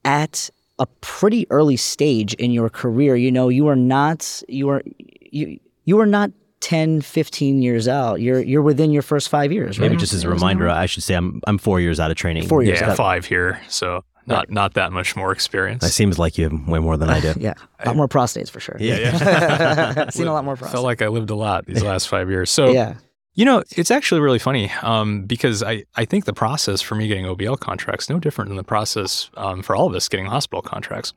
[0.06, 3.16] at a pretty early stage in your career.
[3.16, 4.84] You know, you are not you are
[5.32, 8.22] you you are not 10, 15 years out.
[8.22, 9.86] You're you're within your first five years, right?
[9.90, 12.48] Maybe just as a reminder, I should say I'm I'm four years out of training.
[12.48, 12.98] Four years Yeah, out.
[12.98, 15.84] five here, so not not that much more experience.
[15.84, 17.34] It seems like you have way more than I do.
[17.40, 18.78] Yeah, a lot more prostates for sure.
[18.80, 20.10] Yeah, yeah.
[20.10, 20.84] Seen a lot more Felt prostates.
[20.84, 22.50] like I lived a lot these last five years.
[22.50, 22.96] So yeah,
[23.36, 27.08] You know, it's actually really funny um, because I, I think the process for me
[27.08, 30.62] getting OBL contracts no different than the process um, for all of us getting hospital
[30.64, 31.14] contracts.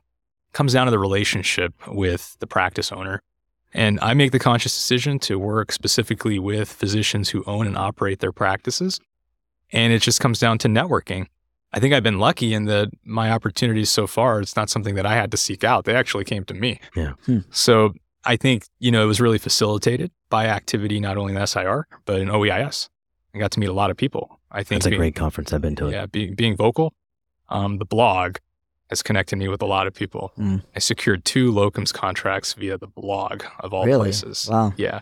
[0.53, 3.23] comes down to the relationship with the practice owner.
[3.75, 8.21] And I make the conscious decision to work specifically with physicians who own and operate
[8.21, 8.99] their practices.
[9.73, 11.27] And it just comes down to networking.
[11.73, 15.05] I think I've been lucky in that my opportunities so far, it's not something that
[15.05, 15.85] I had to seek out.
[15.85, 16.81] They actually came to me.
[16.97, 17.13] Yeah.
[17.27, 17.41] Hmm.
[17.51, 17.93] So
[18.25, 22.21] I think, you know, it was really facilitated by activity, not only in SIR, but
[22.21, 22.89] in OEIS.
[23.35, 24.41] I got to meet a lot of people.
[24.51, 25.53] I think That's a being- great conference.
[25.53, 25.93] I've been to it.
[25.93, 26.95] yeah, being being vocal,
[27.51, 28.37] um, the blog
[28.91, 30.33] has connected me with a lot of people.
[30.39, 30.63] Mm.
[30.75, 34.07] I secured two locums contracts via the blog of all Really?
[34.07, 34.49] places.
[34.51, 34.73] Wow.
[34.77, 35.01] Yeah.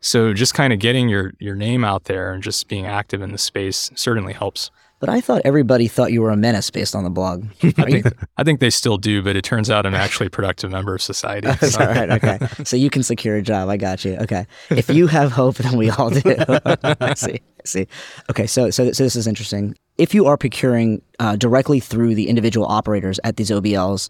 [0.00, 3.32] So just kind of getting your your name out there and just being active in
[3.32, 4.70] the space certainly helps.
[4.98, 7.44] but I thought everybody thought you were a menace based on the blog.
[7.62, 10.70] I think I think they still do, but it turns out I'm actually a productive
[10.72, 11.46] member of society.
[11.60, 12.10] That's all right.
[12.10, 12.38] Okay.
[12.64, 13.68] So you can secure a job.
[13.68, 14.16] I got you.
[14.22, 14.46] Okay.
[14.70, 16.20] If you have hope, then we all do.
[17.00, 17.40] I see.
[17.40, 17.86] I see.
[18.30, 18.46] Okay.
[18.48, 19.76] So, so, so this is interesting.
[19.98, 24.08] If you are procuring uh, directly through the individual operators at these OBLs,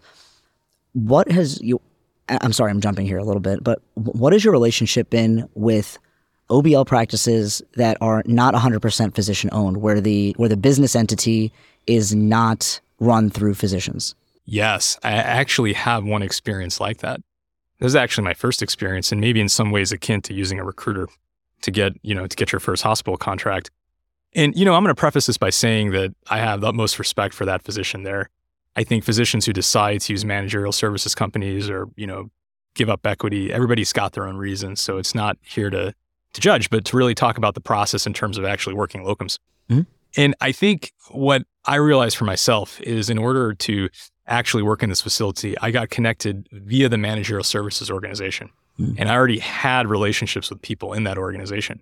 [0.93, 1.81] what has you?
[2.29, 5.49] I'm sorry, I'm jumping here a little bit, but wh- what has your relationship been
[5.55, 5.97] with
[6.49, 11.51] OBL practices that are not 100% physician owned, where the where the business entity
[11.87, 14.15] is not run through physicians?
[14.45, 17.21] Yes, I actually have one experience like that.
[17.79, 20.63] This is actually my first experience, and maybe in some ways akin to using a
[20.63, 21.07] recruiter
[21.61, 23.71] to get you know to get your first hospital contract.
[24.35, 26.99] And you know, I'm going to preface this by saying that I have the utmost
[26.99, 28.29] respect for that physician there.
[28.75, 32.31] I think physicians who decide to use managerial services companies or you know
[32.75, 34.81] give up equity, everybody's got their own reasons.
[34.81, 35.93] So it's not here to
[36.33, 39.37] to judge, but to really talk about the process in terms of actually working locums.
[39.69, 39.85] Mhm.
[40.17, 43.89] And I think what I realized for myself is in order to
[44.27, 48.49] actually work in this facility, I got connected via the managerial services organization.
[48.79, 48.95] Mm.
[48.97, 51.81] And I already had relationships with people in that organization.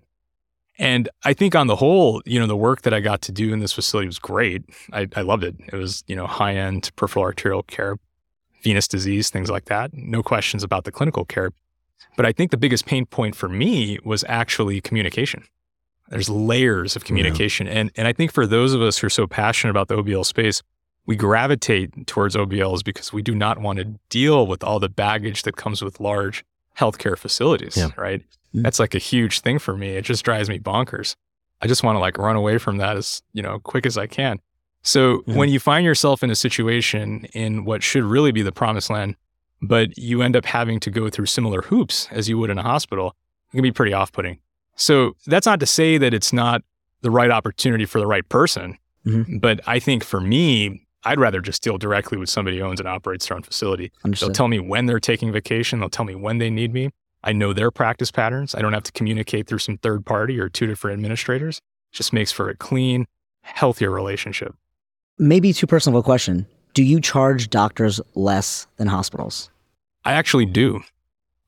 [0.78, 3.52] And I think on the whole, you know, the work that I got to do
[3.52, 4.64] in this facility was great.
[4.92, 5.56] I, I loved it.
[5.72, 7.96] It was, you know, high end peripheral arterial care,
[8.62, 9.92] venous disease, things like that.
[9.92, 11.52] No questions about the clinical care.
[12.16, 15.44] But I think the biggest pain point for me was actually communication.
[16.08, 17.66] There's layers of communication.
[17.66, 20.26] And, and I think for those of us who are so passionate about the OBL
[20.26, 20.62] space,
[21.06, 25.42] we gravitate towards OBLs because we do not want to deal with all the baggage
[25.42, 26.44] that comes with large
[26.78, 27.88] healthcare facilities, Yeah.
[27.96, 28.22] right?
[28.54, 28.62] Mm.
[28.62, 29.90] That's like a huge thing for me.
[29.96, 31.16] It just drives me bonkers.
[31.60, 34.06] I just want to like run away from that as, you know, quick as I
[34.06, 34.40] can.
[34.82, 38.90] So when you find yourself in a situation in what should really be the promised
[38.90, 39.14] land,
[39.60, 42.62] but you end up having to go through similar hoops as you would in a
[42.64, 43.14] hospital,
[43.52, 44.40] it can be pretty off-putting.
[44.74, 46.62] So that's not to say that it's not
[47.02, 49.40] the right opportunity for the right person, Mhm.
[49.40, 52.88] but I think for me, I'd rather just deal directly with somebody who owns and
[52.88, 53.92] operates their own facility.
[54.04, 55.80] They'll tell me when they're taking vacation.
[55.80, 56.90] They'll tell me when they need me.
[57.24, 58.54] I know their practice patterns.
[58.54, 61.58] I don't have to communicate through some third party or two different administrators.
[61.92, 63.06] It just makes for a clean,
[63.42, 64.54] healthier relationship.
[65.18, 66.46] Maybe too personal of a question.
[66.74, 69.50] Do you charge doctors less than hospitals?
[70.04, 70.80] I actually do.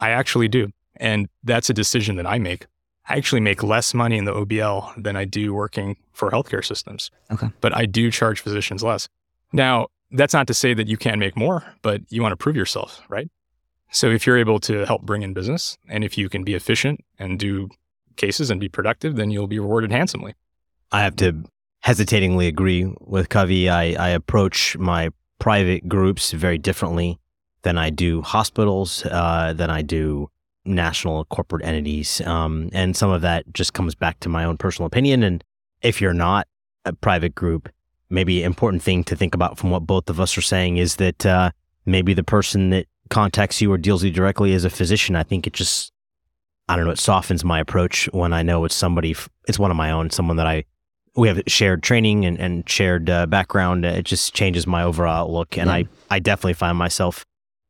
[0.00, 0.70] I actually do.
[0.96, 2.66] And that's a decision that I make.
[3.08, 7.10] I actually make less money in the OBL than I do working for healthcare systems.
[7.32, 7.48] Okay.
[7.60, 9.08] But I do charge physicians less.
[9.54, 12.56] Now, that's not to say that you can't make more, but you want to prove
[12.56, 13.30] yourself, right?
[13.92, 17.04] So if you're able to help bring in business and if you can be efficient
[17.20, 17.68] and do
[18.16, 20.34] cases and be productive, then you'll be rewarded handsomely.
[20.90, 21.44] I have to
[21.82, 23.68] hesitatingly agree with Kavi.
[23.68, 27.20] I, I approach my private groups very differently
[27.62, 30.30] than I do hospitals, uh, than I do
[30.64, 32.20] national corporate entities.
[32.22, 35.22] Um, and some of that just comes back to my own personal opinion.
[35.22, 35.44] And
[35.80, 36.48] if you're not
[36.84, 37.68] a private group,
[38.10, 41.24] maybe important thing to think about from what both of us are saying is that
[41.26, 41.50] uh,
[41.86, 45.16] maybe the person that contacts you or deals with you directly is a physician.
[45.16, 45.92] I think it just,
[46.68, 49.14] I don't know, it softens my approach when I know it's somebody,
[49.48, 50.64] it's one of my own, someone that I,
[51.16, 53.84] we have shared training and, and shared uh, background.
[53.84, 55.56] It just changes my overall outlook.
[55.58, 55.74] And Yeah.
[55.76, 57.24] I, I definitely find myself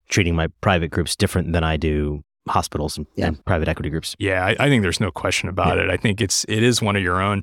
[0.09, 3.29] treating my private groups different than I do hospitals and, Yeah.
[3.29, 4.15] and private equity groups.
[4.19, 5.91] Yeah, I, I think there's no question about it.
[5.91, 7.43] I think it's it is one of your own.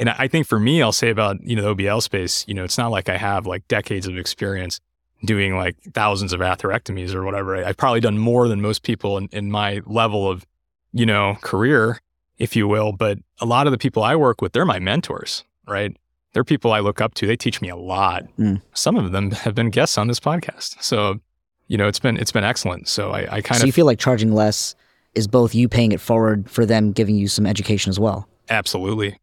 [0.00, 2.54] And I I think for me, I'll say about you know the OBL space, you
[2.54, 4.80] know, it's not like I have like decades of experience
[5.24, 7.56] doing like thousands of atherectomies or whatever.
[7.56, 10.46] I, I've probably done more than most people in, in my level of
[10.92, 12.00] you know career,
[12.38, 12.92] if you will.
[12.92, 15.94] But a lot of the people I work with, they're my mentors, right?
[16.32, 17.26] They're people I look up to.
[17.26, 18.24] They teach me a lot.
[18.38, 18.62] Mm.
[18.72, 21.20] Some of them have been guests on this podcast, so
[21.68, 22.88] you know it's been it's been excellent.
[22.88, 24.74] So I, I kind so of you feel like charging less
[25.14, 28.28] is both you paying it forward for them giving you some education as well.
[28.48, 29.18] absolutely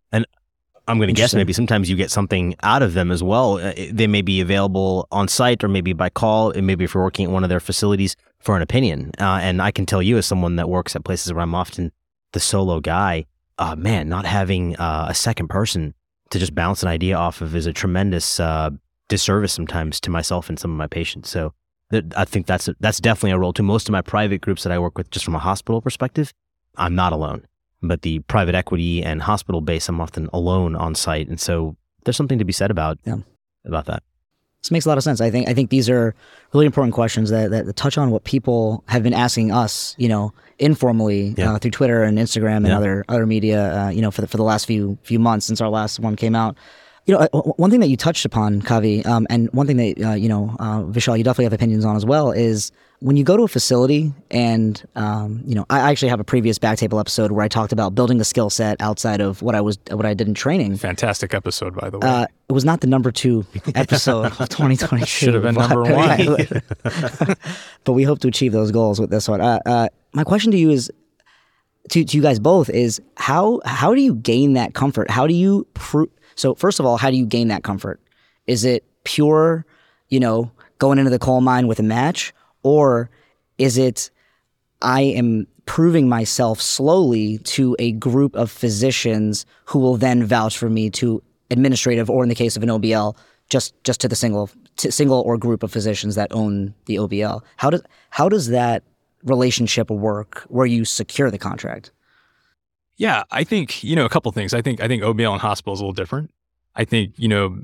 [0.87, 3.57] I'm going to guess maybe sometimes you get something out of them as well.
[3.57, 7.03] Uh, They may be available on site or maybe by call, and maybe if you're
[7.03, 9.11] working at one of their facilities for an opinion.
[9.19, 11.91] Uh, and I can tell you, as someone that works at places where I'm often
[12.31, 13.25] the solo guy,
[13.57, 15.93] uh, man, not having uh, a second person
[16.29, 18.69] to just bounce an idea off of is a tremendous uh,
[19.09, 21.29] disservice sometimes to myself and some of my patients.
[21.29, 21.53] So
[21.91, 23.63] th- I think that's a, that's definitely a role too.
[23.63, 26.33] Most of my private groups that I work with, just from a hospital perspective,
[26.75, 27.45] I'm not alone
[27.81, 32.17] but the private equity and hospital base, I'm often alone on site, and so there's
[32.17, 33.17] something to be said about Yeah.
[33.65, 34.03] about that.
[34.63, 35.21] This makes a lot of sense.
[35.21, 36.15] I think I think these are
[36.53, 40.33] really important questions that, that, touch on what people have been asking us, you know,
[40.59, 41.53] informally Yeah.
[41.53, 42.77] uh, through Twitter and Instagram and Yeah.
[42.77, 45.61] other other media, uh, you know, for the, for the last few few months since
[45.61, 46.57] our last one came out.
[47.07, 50.05] You know, uh, one thing that you touched upon, Kavi, um, and one thing that
[50.05, 53.23] uh, you know, uh, Vishal, you definitely have opinions on as well, is when you
[53.23, 56.99] go to a facility and um, you know, I actually have a previous back table
[56.99, 60.05] episode where I talked about building a skill set outside of what I was what
[60.05, 60.75] I did in training.
[60.75, 62.07] fantastic episode by the way.
[62.07, 65.05] Uh, it was not the number two episode of 2022.
[65.05, 66.61] Should have been but- number one.
[67.85, 69.39] but we hope to achieve those goals with this one.
[69.39, 70.91] Uh, uh, my question to you is,
[71.91, 75.09] to, to you guys both, is how how do you gain that comfort?
[75.09, 76.09] How do you prove?
[76.37, 77.99] So first of all, how do you gain that comfort?
[78.45, 79.65] Is it pure,
[80.09, 83.09] you know, going into the coal mine with a match, or
[83.57, 84.09] is it
[84.81, 90.69] I am proving myself slowly to a group of physicians who will then vouch for
[90.69, 93.17] me to administrative, or in the case of an OBL,
[93.49, 97.41] just just to the single to single or group of physicians that own the OBL.
[97.57, 98.83] How does how does that
[99.23, 101.91] relationship work where you secure the contract?
[102.97, 104.53] Yeah, I think you know a couple things.
[104.53, 106.31] I think I think OBL and hospital is a little different.
[106.75, 107.59] I think you know,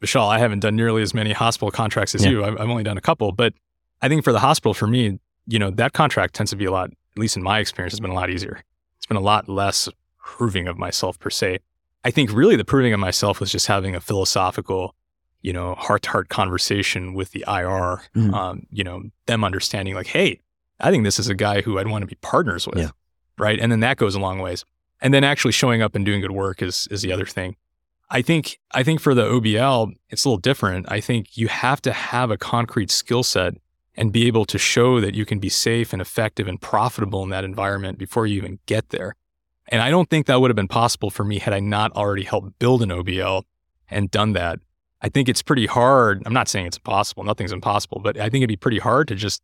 [0.00, 2.30] Vishal, I haven't done nearly as many hospital contracts as Yeah.
[2.30, 2.44] you.
[2.44, 3.54] I've, I've only done a couple, but
[4.02, 6.70] I think for the hospital, for me, you know, that contract tends to be a
[6.70, 6.90] lot.
[6.90, 8.62] At least in my experience, has been a lot easier.
[8.96, 9.88] It's been a lot less
[10.18, 11.58] proving of myself per se.
[12.04, 14.94] I think really the proving of myself was just having a philosophical,
[15.42, 18.02] you know, heart to heart conversation with the IR.
[18.14, 18.32] Mhm.
[18.32, 20.40] Um, you know, them understanding like, hey,
[20.78, 22.90] I think this is a guy who I'd want to be partners with Yeah.
[23.38, 23.58] Right?
[23.58, 24.64] And then that goes a long ways.
[25.00, 27.56] And then actually showing up and doing good work is is the other thing.
[28.10, 30.90] I think I think for the OBL, it's a little different.
[30.90, 33.54] I think you have to have a concrete skill set
[33.94, 37.30] and be able to show that you can be safe and effective and profitable in
[37.30, 39.16] that environment before you even get there.
[39.68, 42.22] And I don't think that would have been possible for me had I not already
[42.22, 43.42] helped build an OBL
[43.90, 44.60] and done that.
[45.02, 46.22] I think it's pretty hard.
[46.24, 47.24] I'm not saying it's impossible.
[47.24, 49.42] Nothing's impossible, but I think it'd be pretty hard to just,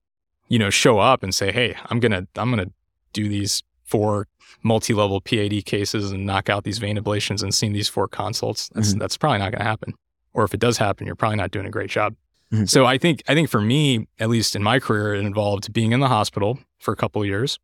[0.49, 2.73] you know, show up and say, "Hey, I'm going to I'm going to
[3.13, 4.27] do these four
[4.63, 8.69] multi-level PAD cases and knock out these vein ablations and see these four consults.
[8.75, 9.95] That's that's probably not going to happen.
[10.33, 12.15] Or if it does happen, you're probably not doing a great job.
[12.53, 12.69] Mhm.
[12.69, 15.93] So I think I think for me, at least in my career, it involved being
[15.93, 17.59] in the hospital for a couple of years,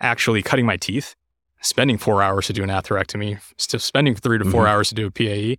[0.00, 1.14] actually cutting my teeth,
[1.60, 4.68] spending four hours to do an atherectomy, spending three to 4 Mhm.
[4.68, 5.58] hours to do a PAE,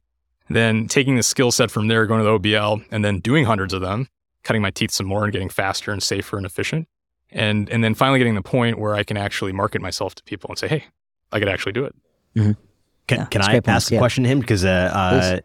[0.49, 3.73] then taking the skill set from there, going to the OBL, and then doing hundreds
[3.73, 4.07] of them,
[4.43, 6.87] cutting my teeth some more and getting faster and safer and efficient
[7.35, 10.49] and and then finally getting the point where I can actually market myself to people
[10.49, 10.85] and say, "Hey,
[11.31, 11.95] I could actually do it."
[12.33, 12.55] Can,
[13.19, 13.99] Yeah, can I great points, ask a yeah.
[13.99, 14.39] question to him?
[14.39, 15.39] Because uh, uh,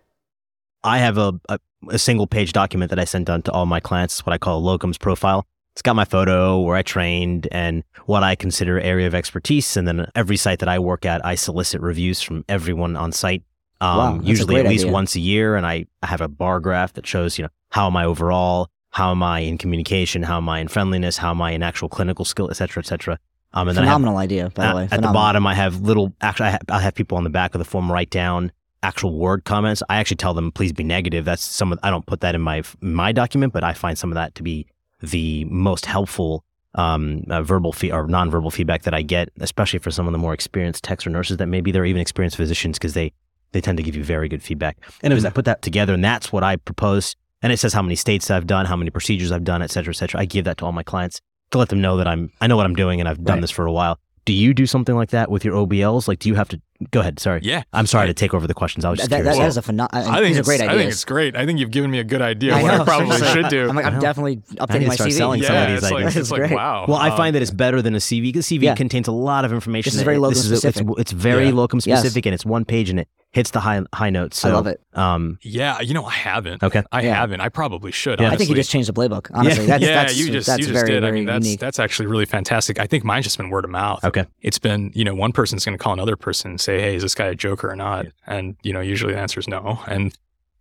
[0.82, 1.58] I have a, a,
[1.90, 4.58] a single page document that I sent out to all my clients, what I call
[4.58, 5.44] a locums profile.
[5.74, 9.76] it's got my photo, where I trained, and what I consider area of expertise.
[9.76, 13.42] And then every site that I work at, I solicit reviews from everyone on site.
[13.82, 14.92] Um, Wow, usually at least idea.
[14.92, 17.86] once a year, and I, I have a bar graph that shows, you know, how
[17.86, 21.40] am I overall, how am I in communication, how am I in friendliness, how am
[21.40, 23.18] I in actual clinical skill, et cetera, et cetera.
[23.52, 24.88] Um, and then I have Phenomenal idea, by the at, way.
[24.90, 26.12] at the bottom, I have little.
[26.20, 29.18] Actually, I have, I have people on the back of the form write down actual
[29.18, 29.82] word comments.
[29.88, 31.24] I actually tell them, please be negative.
[31.24, 31.72] That's some.
[31.72, 34.36] Of, I don't put that in my my document, but I find some of that
[34.36, 34.66] to be
[35.00, 39.90] the most helpful um, uh, verbal fee or nonverbal feedback that I get, especially for
[39.90, 42.94] some of the more experienced techs or nurses that maybe they're even experienced physicians because
[42.94, 43.12] they
[43.52, 44.78] they tend to give you very good feedback.
[45.02, 47.16] Anyways, I put that together, and that's what I propose.
[47.42, 49.92] And it says how many states I've done, how many procedures I've done, et cetera,
[49.92, 50.20] et cetera.
[50.20, 51.20] I give that to all my clients
[51.52, 53.40] to let them know that I'm I know what I'm doing and I've done Right.
[53.40, 53.98] this for a while.
[54.26, 56.06] Do you do something like that with your OBLs?
[56.06, 56.60] Like, do you have to
[56.90, 57.18] go ahead?
[57.18, 57.62] Sorry, Yeah.
[57.72, 58.84] I'm sorry to take over the questions.
[58.84, 59.38] I was just that, curious.
[59.38, 60.08] that is a phenomenal.
[60.08, 61.36] I think these are it's, great I think it's great.
[61.36, 63.68] I think you've given me a good idea I what I know, probably should do.
[63.70, 64.00] I'm, like, I'm I know.
[64.02, 65.12] definitely I need updating to my start CV.
[65.14, 66.52] selling some of yeah, these it's like, it's like great.
[66.52, 66.84] wow.
[66.86, 68.74] well, I find that it's better than a CV because CV Yeah.
[68.74, 69.88] contains a lot of information.
[69.88, 70.98] This is very It- locum is a- it's- specific.
[70.98, 71.54] It's, very Yeah.
[71.54, 72.00] locum Yes.
[72.00, 74.40] specific and it's one page and it hits the high high notes.
[74.40, 74.80] So, I love it.
[74.94, 76.62] Um, Yeah, you know, I haven't.
[76.62, 76.82] okay.
[76.90, 77.14] I Yeah.
[77.14, 77.40] haven't.
[77.40, 78.20] I probably should.
[78.20, 78.30] Yeah.
[78.30, 79.30] I think you just changed the playbook.
[79.32, 81.04] Honestly, that's, yeah, that's, you just that's you just very, did.
[81.04, 81.60] I mean, that's unique.
[81.60, 82.80] that's actually really fantastic.
[82.80, 84.04] I think mine's just been word of mouth.
[84.04, 84.26] Okay.
[84.42, 87.02] It's been you know one person's going to call another person and say, "Hey, is
[87.02, 90.12] this guy a joker or not?" And you know usually the answer is no, and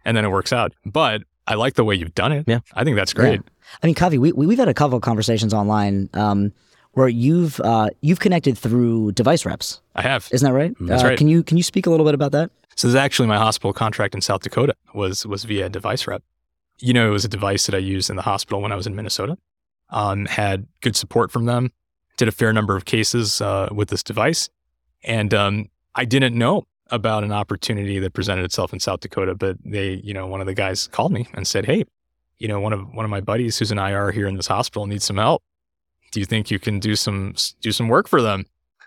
[0.05, 0.73] and then it works out.
[0.85, 2.45] But I like the way you've done it.
[2.47, 2.59] Yeah.
[2.75, 3.41] I think that's great.
[3.81, 6.51] I mean, Kavi, we, we we've had a couple of conversations online um,
[6.93, 9.81] where you've uh, you've connected through device reps.
[9.95, 10.27] I have.
[10.31, 10.73] Isn't that right?
[10.79, 11.17] That's uh, right.
[11.17, 12.51] Can you can you speak a little bit about that?
[12.79, 16.23] So this is actually my hospital contract in South Dakota was was via device rep.
[16.79, 18.87] You know, it was a device that I used in the hospital when I was
[18.87, 19.37] in Minnesota.
[19.89, 21.73] Um, had good support from them.
[22.15, 24.49] Did a fair number of cases uh, with this device,
[25.03, 29.35] and um, I didn't know about an opportunity that presented itself in South Dakota.
[29.35, 31.83] But they, you know, one of the guys called me and said, "Hey,
[32.37, 34.87] you know, one of one of my buddies who's an IR here in this hospital
[34.87, 35.43] needs some help.
[36.13, 38.45] Do you think you can do some do some work for them?"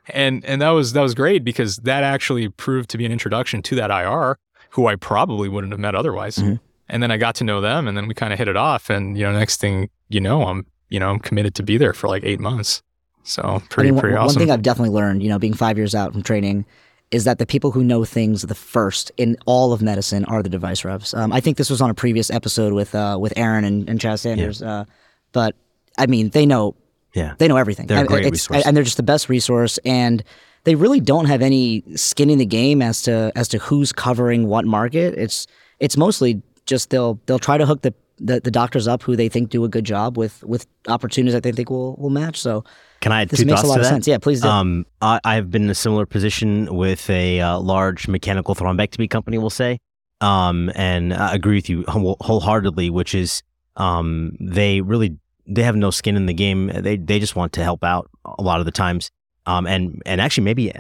[0.08, 3.62] And and that was that was great because that actually proved to be an introduction
[3.62, 4.38] to that IR
[4.70, 6.36] who I probably wouldn't have met otherwise.
[6.36, 6.60] Mhm.
[6.88, 8.90] And then I got to know them, and then we kind of hit it off.
[8.90, 11.92] And you know, next thing you know, I'm you know I'm committed to be there
[11.92, 12.82] for like eight months.
[13.24, 14.40] So pretty I mean, pretty one, awesome.
[14.40, 16.66] one thing I've definitely learned, you know, being five years out from training,
[17.12, 20.48] is that the people who know things the first in all of medicine are the
[20.48, 21.14] device reps.
[21.14, 24.00] Um, I think this was on a previous episode with uh, with Aaron and, and
[24.00, 24.84] Chaz Sanders, uh,
[25.30, 25.54] but
[25.98, 26.74] I mean, they know
[27.14, 27.34] Yeah.
[27.38, 27.86] they know everything.
[27.86, 28.64] They're a I- great resource.
[28.66, 29.78] and they're just the best resource.
[29.84, 30.22] And
[30.64, 34.46] they really don't have any skin in the game as to as to who's covering
[34.46, 35.14] what market.
[35.18, 35.46] It's
[35.80, 39.28] it's mostly just they'll they'll try to hook the, the, the doctors up who they
[39.28, 42.40] think do a good job with with opportunities that they think will will match.
[42.40, 42.62] So
[43.00, 43.88] Can I add this two makes thoughts a lot of that?
[43.90, 44.06] sense.
[44.06, 44.48] Yeah, please do.
[44.48, 49.38] Um, I, I've been in a similar position with a uh, large mechanical thrombectomy company,
[49.38, 49.78] we'll say,
[50.20, 52.88] um, and I agree with you wholeheartedly.
[52.90, 53.42] Which is,
[53.76, 56.68] um, they really they have no skin in the game.
[56.74, 59.10] They they just want to help out a lot of the times.
[59.46, 60.72] Um, and and actually maybe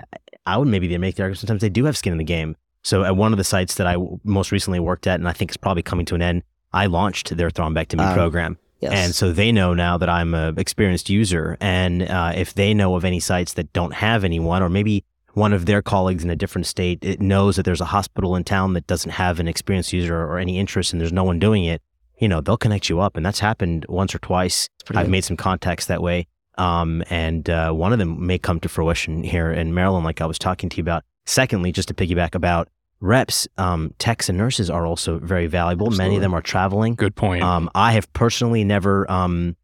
[0.46, 2.56] I would maybe make the argument sometimes they do have skin in the game.
[2.82, 5.50] So at one of the sites that I most recently worked at, and I think
[5.50, 6.42] is probably coming to an end,
[6.72, 8.58] I launched their thrombectomy Um, program.
[8.80, 8.92] yes.
[8.92, 12.94] And so they know now that I'm a experienced user, and uh, if they know
[12.96, 15.04] of any sites that don't have anyone, or maybe
[15.34, 18.42] one of their colleagues in a different state, it knows that there's a hospital in
[18.44, 21.64] town that doesn't have an experienced user or any interest, and there's no one doing
[21.64, 21.82] it.
[22.22, 24.68] You know, they'll connect you up, and that's happened once or twice.
[24.90, 25.10] I've good.
[25.10, 29.24] made some contacts that way, um, and uh, one of them may come to fruition
[29.24, 31.02] here in Maryland, like I was talking to you about.
[31.26, 32.68] Secondly, just to piggyback about
[33.00, 35.90] reps, um, techs and nurses are also very valuable.
[35.90, 36.94] Many of them are traveling.
[36.94, 37.42] Good point.
[37.42, 39.56] Um, I have personally never um,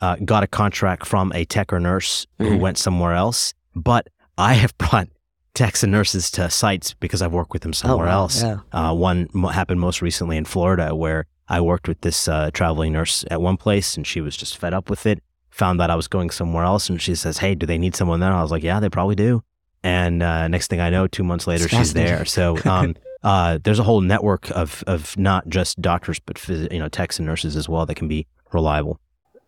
[0.00, 2.60] uh, got a contract from a tech or nurse who Mhm.
[2.60, 5.08] went somewhere else, but I have brought
[5.52, 8.42] techs and nurses to sites because I've worked with them somewhere wow, else.
[8.42, 8.60] yeah.
[8.72, 13.24] Uh, one happened most recently in Florida where I worked with this uh, traveling nurse
[13.30, 15.22] at one place and she was just fed up with it.
[15.50, 18.20] Found that I was going somewhere else and she says, Hey, do they need someone
[18.20, 18.32] there?
[18.32, 19.42] I was like, Yeah, they probably do.
[19.82, 22.24] And uh, next thing I know, two months later, she's there.
[22.24, 26.78] So um, uh, there's a whole network of of not just doctors, but phys- you
[26.78, 29.00] know, techs and nurses as well that can be reliable.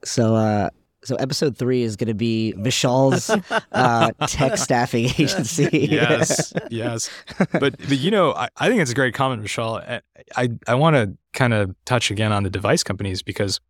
[0.05, 0.71] So, uh,
[1.05, 3.31] so episode three is going to be Vishal's
[3.73, 5.89] uh, tech staffing agency.
[5.91, 7.11] yes, yes.
[7.39, 9.81] But, but you know, I, I think it's a great comment, Vishal.
[9.89, 10.01] I
[10.37, 13.61] I, I want to kind of touch again on the device companies because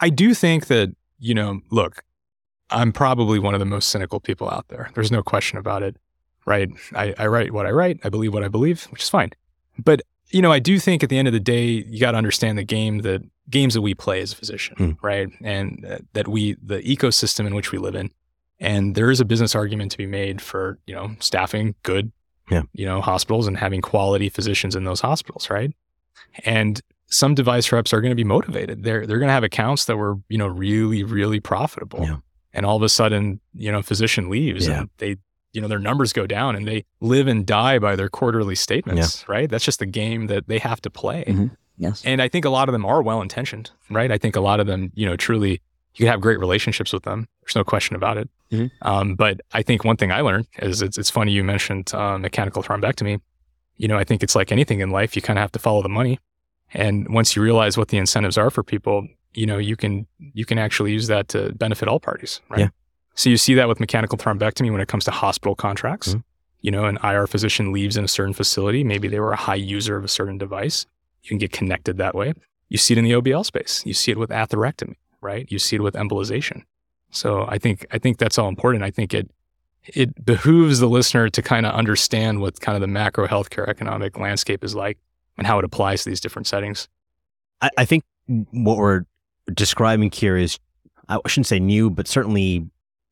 [0.00, 2.02] I do think that you know, look,
[2.70, 4.90] I'm probably one of the most cynical people out there.
[4.94, 5.96] There's no question about it,
[6.46, 6.68] right?
[6.94, 8.00] I, I write what I write.
[8.02, 9.30] I believe what I believe, which is fine.
[9.78, 10.02] But
[10.32, 12.58] you know, I do think at the end of the day, you got to understand
[12.58, 14.90] the game that games that we play as a physician, Hmm.
[15.06, 15.28] right?
[15.42, 18.10] And uh, that we the ecosystem in which we live in.
[18.60, 22.12] And there is a business argument to be made for, you know, staffing good,
[22.50, 22.62] Yeah.
[22.72, 25.72] you know, hospitals and having quality physicians in those hospitals, right?
[26.44, 28.84] And some device reps are going to be motivated.
[28.84, 32.16] They're they're going to have accounts that were you know really really profitable, Yeah.
[32.54, 34.80] and all of a sudden you know physician leaves Yeah.
[34.82, 35.16] and they
[35.52, 39.24] you know their numbers go down and they live and die by their quarterly statements.
[39.28, 39.48] Right?
[39.50, 41.24] That's just the game that they have to play.
[41.26, 41.50] Mhm.
[41.78, 42.02] Yes.
[42.04, 43.70] And I think a lot of them are well intentioned.
[43.90, 44.10] Right?
[44.10, 45.60] I think a lot of them you know truly
[45.94, 47.28] you can have great relationships with them.
[47.42, 48.30] There's no question about it.
[48.50, 48.70] Mhm.
[48.82, 52.16] Um, but I think one thing I learned is it's, it's funny you mentioned uh,
[52.18, 53.20] mechanical thrombectomy.
[53.76, 55.82] You know, I think it's like anything in life, you kind of have to follow
[55.82, 56.18] the money.
[56.74, 60.44] And once you realize what the incentives are for people, you know, you can you
[60.46, 62.60] can actually use that to benefit all parties, right?
[62.60, 62.68] Yeah.
[63.14, 66.14] So you see that with mechanical thrombectomy when it comes to hospital contracts.
[66.14, 66.24] Mhm.
[66.60, 69.56] You know, an IR physician leaves in a certain facility, maybe they were a high
[69.56, 70.86] user of a certain device.
[71.22, 72.34] You can get connected that way.
[72.68, 73.82] You see it in the OBL space.
[73.84, 75.46] You see it with atherectomy, right?
[75.50, 76.62] You see it with embolization.
[77.10, 78.84] So I think I think that's all important.
[78.84, 79.30] I think it
[79.94, 84.16] it behooves the listener to kind of understand what kind of the macro healthcare economic
[84.18, 84.96] landscape is like
[85.36, 86.88] and how it applies to these different settings.
[87.60, 88.04] I, I think
[88.52, 89.04] what we're
[89.52, 90.58] describing here is,
[91.08, 92.66] I shouldn't say new, but certainly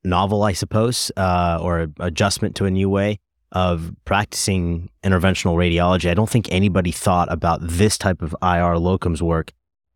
[0.05, 3.21] novel, I suppose, uh, or adjustment to a new way
[3.53, 6.09] of practicing interventional radiology.
[6.09, 9.53] I don't think anybody thought about this type of IR locums work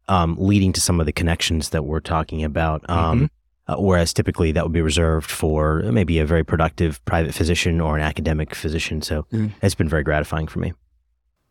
[0.09, 2.89] um, leading to some of the connections that we're talking about.
[2.91, 3.31] Um,
[3.67, 7.97] uh, whereas typically that would be reserved for maybe a very productive private physician or
[7.97, 9.01] an academic physician.
[9.01, 9.53] So Mhm.
[9.63, 10.75] it's been very gratifying for me.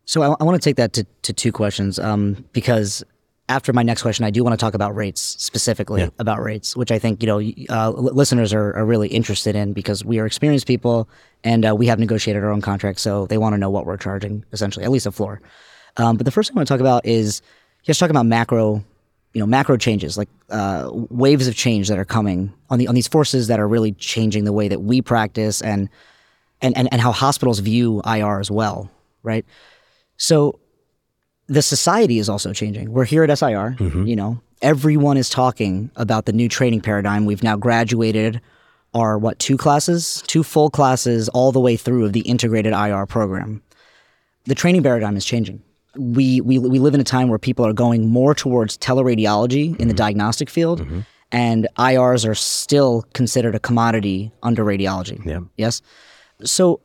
[0.05, 3.03] So I, I want to take that to, to two questions um, because
[3.49, 6.09] after my next question, I do want to talk about rates specifically Yeah.
[6.19, 7.39] about rates, which I think you know
[7.69, 11.09] uh, li- listeners are, are really interested in because we are experienced people
[11.43, 13.97] and uh, we have negotiated our own contracts, so they want to know what we're
[13.97, 15.41] charging essentially, at least a floor.
[15.97, 17.41] Um, but the first thing I want to talk about is
[17.83, 18.83] just talking about macro,
[19.33, 22.95] you know, macro changes like uh, waves of change that are coming on the on
[22.95, 25.89] these forces that are really changing the way that we practice and
[26.61, 28.89] and and, and how hospitals view IR as well,
[29.21, 29.45] right?
[30.17, 30.59] So
[31.47, 32.91] the society is also changing.
[32.91, 34.05] We're here at SIR, mm-hmm.
[34.05, 37.25] you know, everyone is talking about the new training paradigm.
[37.25, 38.41] We've now graduated
[38.93, 43.05] our what two classes, two full classes all the way through of the integrated IR
[43.05, 43.61] program.
[44.45, 45.61] The training paradigm is changing.
[45.95, 49.87] We we we live in a time where people are going more towards teleradiology in
[49.87, 49.95] the mm-hmm.
[49.95, 51.01] diagnostic field mm-hmm.
[51.31, 55.23] and IRs are still considered a commodity under radiology.
[55.25, 55.41] Yeah.
[55.57, 55.81] Yes.
[56.43, 56.81] So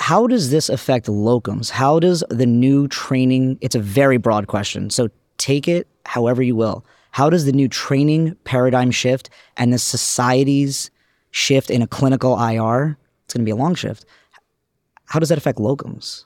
[0.00, 1.68] how does this affect locums?
[1.68, 3.58] How does the new training?
[3.60, 4.88] It's a very broad question.
[4.88, 6.86] So take it however you will.
[7.10, 9.28] How does the new training paradigm shift
[9.58, 10.90] and the society's
[11.32, 12.96] shift in a clinical IR?
[13.24, 14.06] It's going to be a long shift.
[15.04, 16.24] How does that affect locums?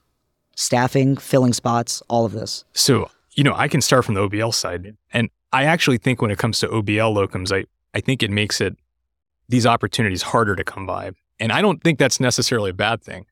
[0.54, 2.64] Staffing, filling spots, all of this.
[2.74, 4.96] So, you know, I can start from the OBL side.
[5.12, 8.60] And I actually think when it comes to OBL locums, I, I think it makes
[8.60, 8.76] it
[9.48, 11.10] these opportunities harder to come by.
[11.40, 13.26] And I don't think that's necessarily a bad thing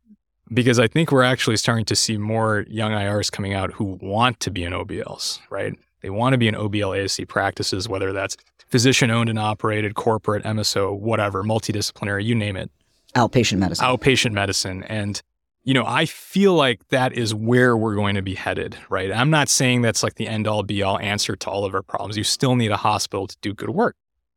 [0.53, 4.41] because I think we're actually starting to see more young IRs coming out who want
[4.41, 5.75] to be in OBLs, right?
[6.01, 8.37] They want to be in OBL ASC practices, whether that's
[8.69, 12.71] physician owned and operated, corporate, MSO, whatever, multidisciplinary, you name it.
[13.15, 13.85] Outpatient medicine.
[13.85, 14.83] outpatient medicine.
[14.85, 15.21] And
[15.65, 19.13] you know i feel like that is where we're going to be headed right?
[19.13, 21.83] I'm not saying that's like the end all be all answer to all of our
[21.83, 22.17] problems.
[22.17, 23.95] You still need a hospital to do good work.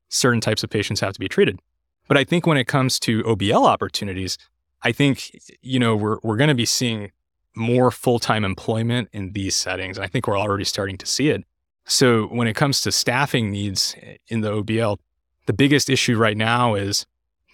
[0.10, 1.60] Certain types of patients have to be treated.
[2.08, 4.38] But i think when it comes to obl opportunities
[4.84, 7.12] i think you know we're, we're going to be seeing
[7.56, 11.44] more full-time employment in these settings And i think we're already starting to see it
[11.86, 13.96] so when it comes to staffing needs
[14.28, 14.98] in the obl
[15.46, 17.06] the biggest issue right now is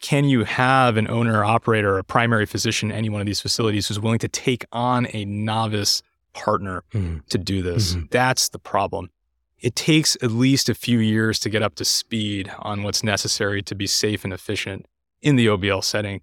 [0.01, 3.87] can you have an owner operator a primary physician in any one of these facilities
[3.87, 6.01] who's willing to take on a novice
[6.33, 7.23] partner Mhm.
[7.27, 7.93] to do this?
[7.93, 8.09] Mhm.
[8.09, 9.09] That's the problem.
[9.59, 13.61] It takes at least a few years to get up to speed on what's necessary
[13.63, 14.87] to be safe and efficient
[15.21, 16.21] in the OBL setting.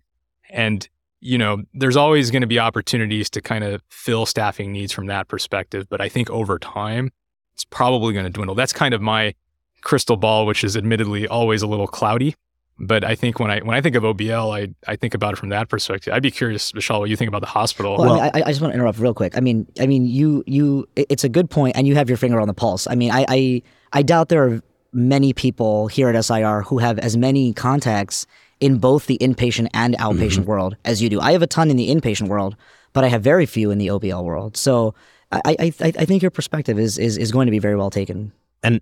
[0.50, 0.88] And,
[1.20, 5.06] you know, there's always going to be opportunities to kind of fill staffing needs from
[5.06, 5.88] that perspective.
[5.88, 7.10] But I think over time,
[7.54, 8.54] it's probably going to dwindle.
[8.54, 9.34] That's kind of my
[9.82, 12.34] crystal ball, which is admittedly always a little cloudy.
[12.80, 15.36] But I think when I when I think of OBL, I I think about it
[15.36, 16.14] from that perspective.
[16.14, 17.96] I'd be curious, Vishal, what you think about the hospital.
[17.98, 19.36] Well, I, mean, I, I just want to interrupt real quick.
[19.36, 22.40] I mean, I mean, you, you, it's a good point, and you have your finger
[22.40, 22.86] on the pulse.
[22.86, 27.00] I mean, I, I, I doubt there are many people here at SIR who have
[27.00, 28.26] as many contacts
[28.60, 30.50] in both the inpatient and outpatient mm-hmm.
[30.50, 31.20] world as you do.
[31.20, 32.56] I have a ton in the inpatient world,
[32.92, 34.56] but I have very few in the OBL world.
[34.56, 34.94] So,
[35.30, 37.90] I, I, I I think your perspective is, is, is going to be very well
[37.90, 38.32] taken.
[38.62, 38.80] And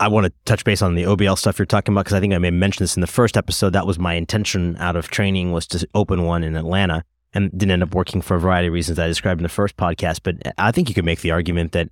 [0.00, 2.32] I want to touch base on the OBL stuff you're talking about because I think
[2.32, 3.72] I may have mentioned this in the first episode.
[3.72, 7.04] That was my intention out of training was to open one in Atlanta
[7.34, 9.76] and didn't end up working for a variety of reasons I described in the first
[9.76, 10.20] podcast.
[10.22, 11.88] But I think you could make the argument that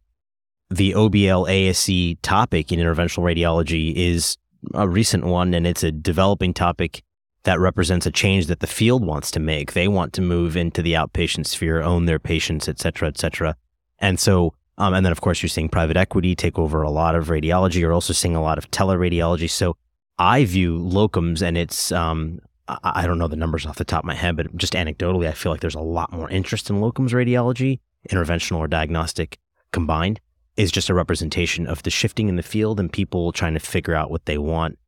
[0.71, 4.37] the OBL ASC topic in interventional radiology is
[4.75, 7.03] a recent one and it's a developing topic
[7.47, 9.73] that represents a change that the field wants to make.
[9.73, 13.57] They want to move into the outpatient sphere, own their patients, et cetera, et cetera.
[13.99, 17.15] And so Um, and then, of course, you're seeing private equity take over a lot
[17.15, 17.81] of radiology.
[17.81, 19.49] You're also seeing a lot of teleradiology.
[19.49, 19.75] So
[20.19, 24.05] I view locums, and it's, um, I, I don't know the numbers off the top
[24.05, 26.81] of my head, but just anecdotally, I feel like there's a lot more interest in
[26.81, 27.81] locums radiology,
[28.11, 29.39] interventional or diagnostic
[29.73, 30.21] combined,
[30.57, 33.95] is just a representation of the shifting in the field and people trying to figure
[33.95, 34.79] out what they want.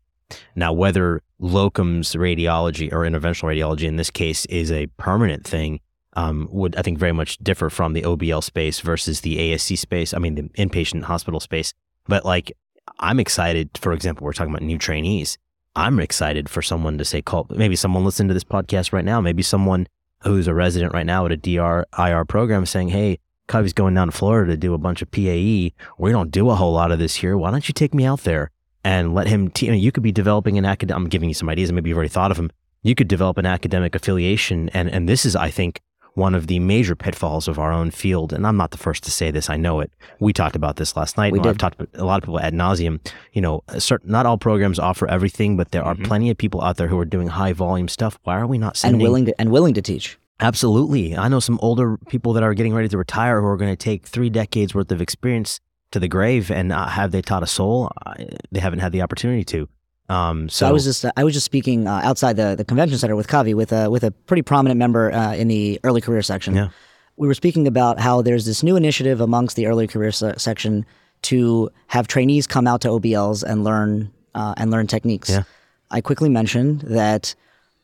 [0.55, 5.80] Now, whether locums radiology or interventional radiology in this case is a permanent thing
[6.14, 10.12] um, would I think very much differ from the OBL space versus the ASC space.
[10.12, 11.72] I mean, the inpatient hospital space.
[12.09, 12.53] But like,
[12.99, 13.70] I'm excited.
[13.78, 15.39] For example, we're talking about new trainees.
[15.76, 19.20] I'm excited for someone to say, call maybe someone listening to this podcast right now,
[19.20, 19.86] maybe someone
[20.22, 24.09] who's a resident right now at a DR IR program saying, "Hey, Kavi's going down
[24.09, 25.72] to Florida to do a bunch of PAE.
[25.99, 27.36] We don't do a whole lot of this here.
[27.36, 28.51] Why don't you take me out there
[28.85, 29.51] and let him?
[29.51, 30.97] T- you, know, you could be developing an academic.
[31.03, 32.51] I'm giving you some ideas, and maybe you've already thought of them.
[32.83, 35.81] You could develop an academic affiliation, and and this is, I think,
[36.14, 38.33] one of the major pitfalls of our own field.
[38.33, 39.49] And I'm not the first to say this.
[39.51, 39.93] I know it.
[40.20, 41.33] We talked about this last night.
[41.33, 41.49] We did.
[41.51, 42.99] I've talked to a lot of people ad nauseum.
[43.33, 46.05] You know, certain, not all programs offer everything, but there are Mhm.
[46.05, 48.18] plenty of people out there who are doing high volume stuff.
[48.24, 50.18] Why are we not and willing to and willing to teach.
[50.41, 51.16] Absolutely.
[51.16, 53.76] I know some older people that are getting ready to retire who are going to
[53.76, 55.59] take three decades worth of experience
[55.93, 57.91] to the grave, and uh, have they taught a soul?
[58.05, 58.14] Uh,
[58.53, 59.68] they haven't had the opportunity to.
[60.09, 62.97] Um, so, So I was just I was just speaking uh, outside the, the convention
[62.99, 66.22] center with Kavi with a with a pretty prominent member uh, in the early career
[66.22, 66.55] section.
[66.55, 66.68] Yeah.
[67.16, 70.86] We were speaking about how there's this new initiative amongst the early career se- section
[71.22, 75.28] to have trainees come out to OBLs and learn uh, and learn techniques.
[75.30, 75.43] Yeah.
[75.91, 77.34] I quickly mentioned that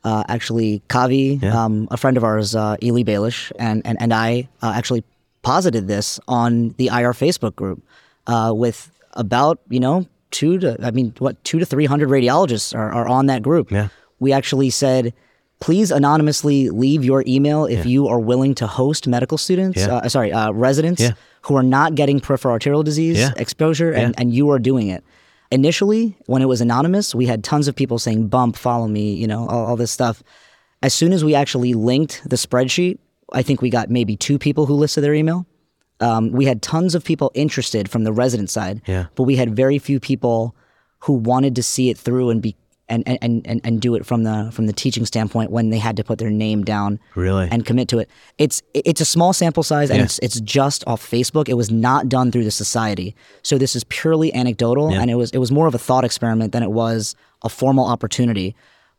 [0.04, 1.64] uh, actually Kavi, Yeah.
[1.64, 5.04] um, a friend of ours, uh, Ely Baelish, and and and I uh, actually
[5.44, 7.82] posited this on the IR Facebook group
[8.26, 12.74] uh, with about you know two to I mean what two to three hundred radiologists
[12.74, 13.70] are, are on that group.
[13.70, 13.88] Yeah.
[14.20, 15.12] We actually said,
[15.60, 19.78] please anonymously leave your email if you are willing to host medical students.
[19.80, 19.96] Yeah.
[19.96, 21.12] Uh, sorry, uh, residents Yeah.
[21.42, 23.32] who are not getting peripheral arterial disease Yeah.
[23.36, 25.04] exposure, and, and you are doing it.
[25.50, 29.26] Initially, when it was anonymous, we had tons of people saying "bump, follow me," you
[29.26, 30.22] know, all, all this stuff.
[30.82, 32.98] As soon as we actually linked the spreadsheet,
[33.32, 35.46] I think we got maybe two people who listed their email.
[36.00, 39.06] Um, we had tons of people interested from the resident side, Yeah.
[39.14, 40.54] but we had very few people
[41.00, 42.56] who wanted to see it through and be
[42.86, 45.96] and, and, and, and do it from the from the teaching standpoint when they had
[45.96, 48.10] to put their name down really, and commit to it.
[48.36, 50.04] It's it's a small sample size and Yeah.
[50.04, 51.48] it's it's just off Facebook.
[51.48, 53.14] It was not done through the society.
[53.42, 55.00] So this is purely anecdotal Yeah.
[55.00, 57.86] and it was it was more of a thought experiment than it was a formal
[57.86, 58.54] opportunity.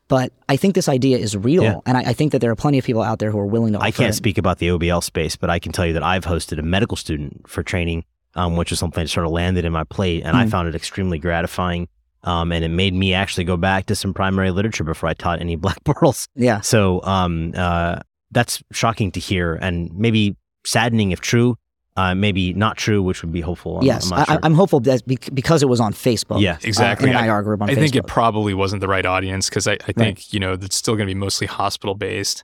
[0.07, 1.79] But I think this idea is real, Yeah.
[1.85, 3.73] and I, I think that there are plenty of people out there who are willing
[3.73, 3.79] to.
[3.79, 4.13] I can't it.
[4.13, 6.95] speak about the OBL space, but I can tell you that I've hosted a medical
[6.95, 8.03] student for training,
[8.35, 10.51] um, which was something that sort of landed in my plate, and I Mhm.
[10.51, 11.87] found it extremely gratifying.
[12.23, 15.41] Um, and it made me actually go back to some primary literature before I taught
[15.41, 16.27] any black pearls.
[16.35, 17.99] Yeah, So um, uh,
[18.31, 20.35] that's shocking to hear, and maybe
[20.65, 21.55] saddening if true.
[21.97, 23.77] Uh, maybe not true, which would be hopeful.
[23.79, 24.39] I'm, yes, I'm not I, sure.
[24.43, 25.01] I'm hopeful that
[25.33, 26.41] because it was on Facebook.
[26.41, 27.07] Yeah, Exactly.
[27.07, 27.75] Uh, in an I- IR group on I Facebook.
[27.79, 30.95] think it probably wasn't the right audience because I, I think, you know, it's still
[30.95, 32.43] going to be mostly hospital based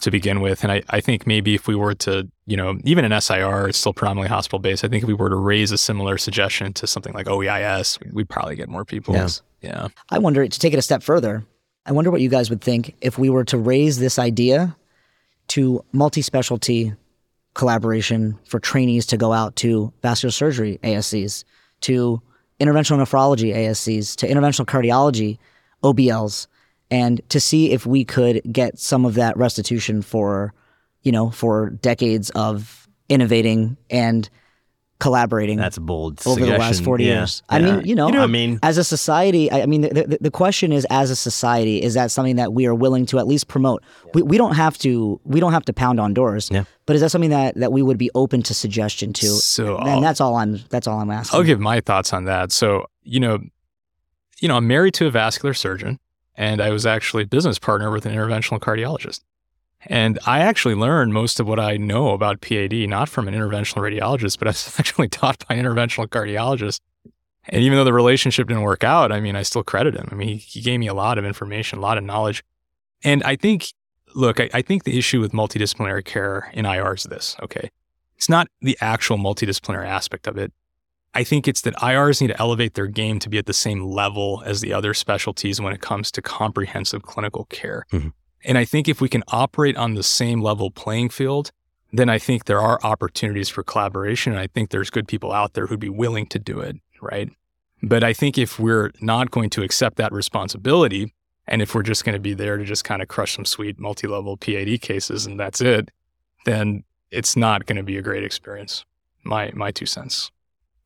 [0.00, 0.64] to begin with.
[0.64, 3.78] And I, I think maybe if we were to, you know, even in SIR, it's
[3.78, 4.84] still predominantly hospital based.
[4.84, 8.28] I think if we were to raise a similar suggestion to something like OEIS, we'd
[8.28, 9.14] probably get more people.
[9.14, 9.42] Yes.
[9.60, 9.88] Yeah.
[10.10, 11.44] I wonder to take it a step further.
[11.86, 14.76] I wonder what you guys would think if we were to raise this idea
[15.48, 16.94] to multi-specialty
[17.54, 21.44] collaboration for trainees to go out to vascular surgery ASCs,
[21.82, 22.22] to
[22.60, 25.38] interventional nephrology ASCs, to interventional cardiology
[25.82, 26.46] OBLs,
[26.90, 30.54] and to see if we could get some of that restitution for,
[31.02, 34.28] you know, for decades of innovating and
[35.02, 37.18] collaborating that's a bold over the last 40 Yeah.
[37.20, 37.42] years.
[37.48, 40.30] I mean, you know, I mean, as a society, I I mean, the, the, the
[40.30, 43.48] question is, as a society, is that something that we are willing to at least
[43.48, 43.82] promote?
[44.14, 46.64] We, we don't have to we don't have to pound on doors, Yeah.
[46.86, 49.26] but is that something that, that we would be open to suggestion to?
[49.26, 51.36] So and I'll- that's all I'm that's all I'm asking.
[51.38, 52.52] I'll give my thoughts on that.
[52.52, 53.40] So, you know,
[54.40, 55.98] you know, I'm married to a vascular surgeon
[56.36, 59.20] and I was actually a business partner with an interventional cardiologist.
[59.86, 63.82] And I actually learned most of what I know about PAD not from an interventional
[63.82, 66.80] radiologist, but I was actually taught by an interventional cardiologist.
[67.44, 70.08] And even though the relationship didn't work out, I mean, I still credit him.
[70.12, 72.44] I mean, he, gave me a lot of information, a lot of knowledge.
[73.02, 73.66] And I think,
[74.14, 77.70] look, I, I think the issue with multidisciplinary care in IR is this, okay?
[78.16, 80.52] It's not the actual multidisciplinary aspect of it.
[81.14, 83.82] I think it's that IRs need to elevate their game to be at the same
[83.84, 87.84] level as the other specialties when it comes to comprehensive clinical care.
[87.92, 88.12] Mhm.
[88.44, 91.52] And I think if we can operate on the same level playing field,
[91.92, 94.32] then I think there are opportunities for collaboration.
[94.32, 97.30] And I think there's good people out there who'd be willing to do it, right?
[97.82, 101.12] But I think if we're not going to accept that responsibility,
[101.46, 103.78] and if we're just going to be there to just kind of crush some sweet
[103.78, 105.90] multi level PAD cases and that's it,
[106.44, 108.84] then it's not going to be a great experience.
[109.24, 110.30] my my two cents.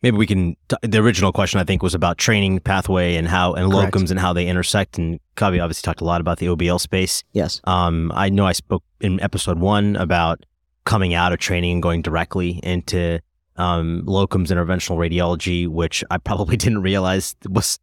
[0.03, 0.57] Maybe we can.
[0.69, 3.95] T- the original question I think was about training pathway and how and Correct.
[3.95, 4.99] locums and how they intersect.
[4.99, 7.25] And Kavi obviously talked a lot about the OBL space.
[7.33, 7.61] Yes.
[7.65, 10.45] Um, I know I spoke in episode one about
[10.85, 13.21] coming out of training and going directly into
[13.57, 17.79] um, locums interventional radiology, which I probably didn't realize was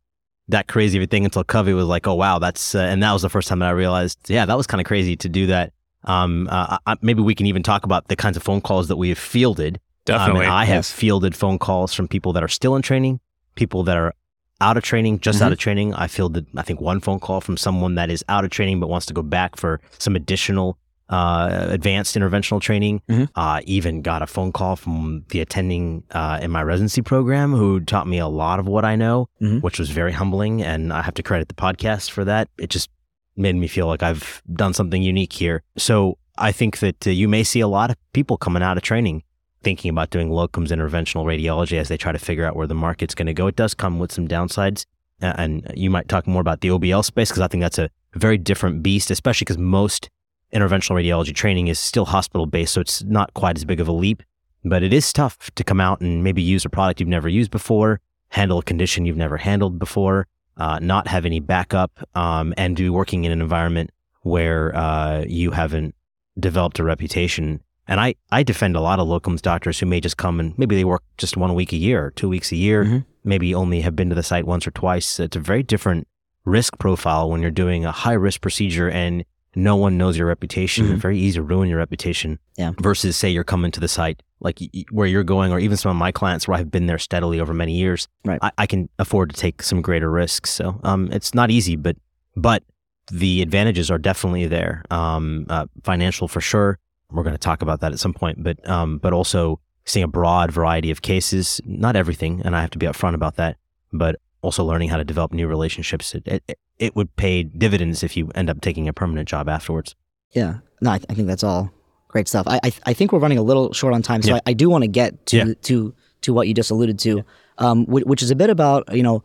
[0.49, 3.11] that crazy of a thing until Kavi was like, "Oh wow, that's," uh, and that
[3.14, 5.47] was the first time that I realized, yeah, that was kind of crazy to do
[5.47, 5.74] that.
[6.05, 8.97] Um, uh, I, maybe we can even talk about the kinds of phone calls that
[8.97, 9.80] we have fielded.
[10.10, 10.45] Um, Definitely.
[10.45, 10.91] and I have yes.
[10.91, 13.20] fielded phone calls from people that are still in training,
[13.56, 14.14] people that are
[14.62, 15.45] out of training, just Mm-hmm.
[15.45, 15.93] out of training.
[15.93, 18.88] I fielded, I think, one phone call from someone that is out of training but
[18.88, 20.78] wants to go back for some additional
[21.10, 23.01] uh, advanced interventional training.
[23.10, 23.28] Mhm.
[23.36, 27.80] Uh, even got a phone call from the attending uh, in my residency program who
[27.82, 29.62] taught me a lot of what I know, Mhm.
[29.62, 30.64] which was very humbling.
[30.64, 32.47] And I have to credit the podcast for that.
[32.58, 32.89] It just
[33.36, 35.62] made me feel like I've done something unique here.
[35.78, 38.84] So I think that uh, you may see a lot of people coming out of
[38.84, 39.24] training
[39.64, 43.16] thinking about doing locums interventional radiology as they try to figure out where the market's
[43.16, 43.47] going to go.
[43.47, 44.86] It does come with some downsides.
[45.22, 48.38] And you might talk more about the OBL space because I think that's a very
[48.38, 50.09] different beast, especially because most
[50.53, 52.74] interventional radiology training is still hospital based.
[52.74, 54.22] So it's not quite as big of a leap,
[54.66, 57.51] but it is tough to come out and maybe use a product you've never used
[57.51, 62.76] before, handle a condition you've never handled before, uh, not have any backup, um, and
[62.76, 63.91] be working in an environment
[64.22, 65.95] where uh, you haven't
[66.39, 67.61] developed a reputation.
[67.88, 70.75] And I, I defend a lot of locums doctors who may just come and maybe
[70.75, 73.05] they work just one week a year two weeks a year, Mhm.
[73.23, 75.19] maybe only have been to the site once or twice.
[75.19, 76.07] It's a very different
[76.45, 79.25] risk profile when you're doing a high risk procedure and
[79.55, 80.88] no one knows your reputation.
[80.88, 80.93] Mhm.
[80.93, 82.39] It's very easy to ruin your reputation.
[82.57, 82.71] Yeah.
[82.79, 84.59] Versus say you're coming to the site like
[84.91, 87.53] where you're going, or even some of my clients where I've been there steadily over
[87.53, 88.09] many years.
[88.25, 88.39] Right.
[88.41, 90.49] I, I can afford to take some greater risks.
[90.49, 91.95] So um, it's not easy, but
[92.36, 92.63] but
[93.11, 94.84] the advantages are definitely there.
[94.89, 96.77] Um, uh, financial for sure.
[97.14, 100.07] We're going to talk about that at some point, but um, but also seeing a
[100.07, 101.61] broad variety of cases.
[101.66, 103.57] Not everything, and I have to be upfront about that.
[103.91, 106.16] But also learning how to develop new relationships.
[106.16, 109.95] It, it, it would pay dividends if you end up taking a permanent job afterwards.
[110.32, 110.55] Yeah.
[110.82, 111.72] No, I, th- I think that's all
[112.09, 112.45] great stuff.
[112.47, 114.36] I I, th- I think we're running a little short on time, so Yeah.
[114.47, 115.53] I, I do want to get to Yeah.
[115.64, 115.93] to
[116.24, 117.24] to what you just alluded to,
[117.59, 119.24] um, which, which is a bit about you know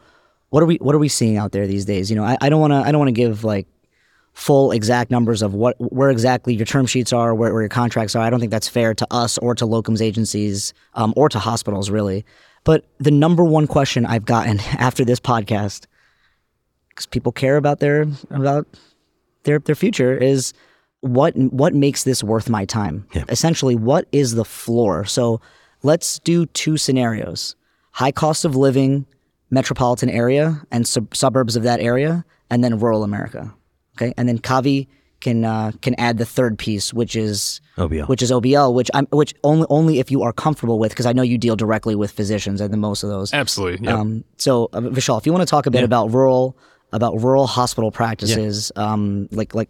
[0.51, 2.11] what are we what are we seeing out there these days?
[2.11, 3.67] You know, I, I don't want to I don't want to give like
[4.35, 8.15] full exact numbers of what where exactly your term sheets are, where, where your contracts
[8.15, 8.23] are.
[8.23, 11.91] I don't think that's fair to us or to locums agencies um, or to hospitals
[11.91, 12.25] really.
[12.65, 15.87] But the number one question I've gotten after this podcast,
[16.91, 18.67] because people care about their about
[19.45, 20.53] their their future, is
[21.01, 23.07] what what makes this worth my time?
[23.15, 23.25] Yeah.
[23.29, 25.05] Essentially, what is the floor?
[25.05, 25.41] So
[25.83, 27.57] let's do two scenarios:
[27.93, 29.07] high cost of living,
[29.51, 33.55] metropolitan area, and sub- suburbs of that area, and then rural America.
[34.01, 34.87] Okay, and then Kavi
[35.21, 38.07] can uh, can add the third piece, which is OBL.
[38.09, 41.13] which is OBL, which I'm which only only if you are comfortable with, because I
[41.13, 43.35] know you deal directly with physicians and the most of those.
[43.35, 43.85] Absolutely.
[43.87, 43.95] Yep.
[43.95, 46.57] Um, so, uh, Vishal, if you want to talk a bit about rural
[46.93, 49.69] about rural hospital practices, um, like like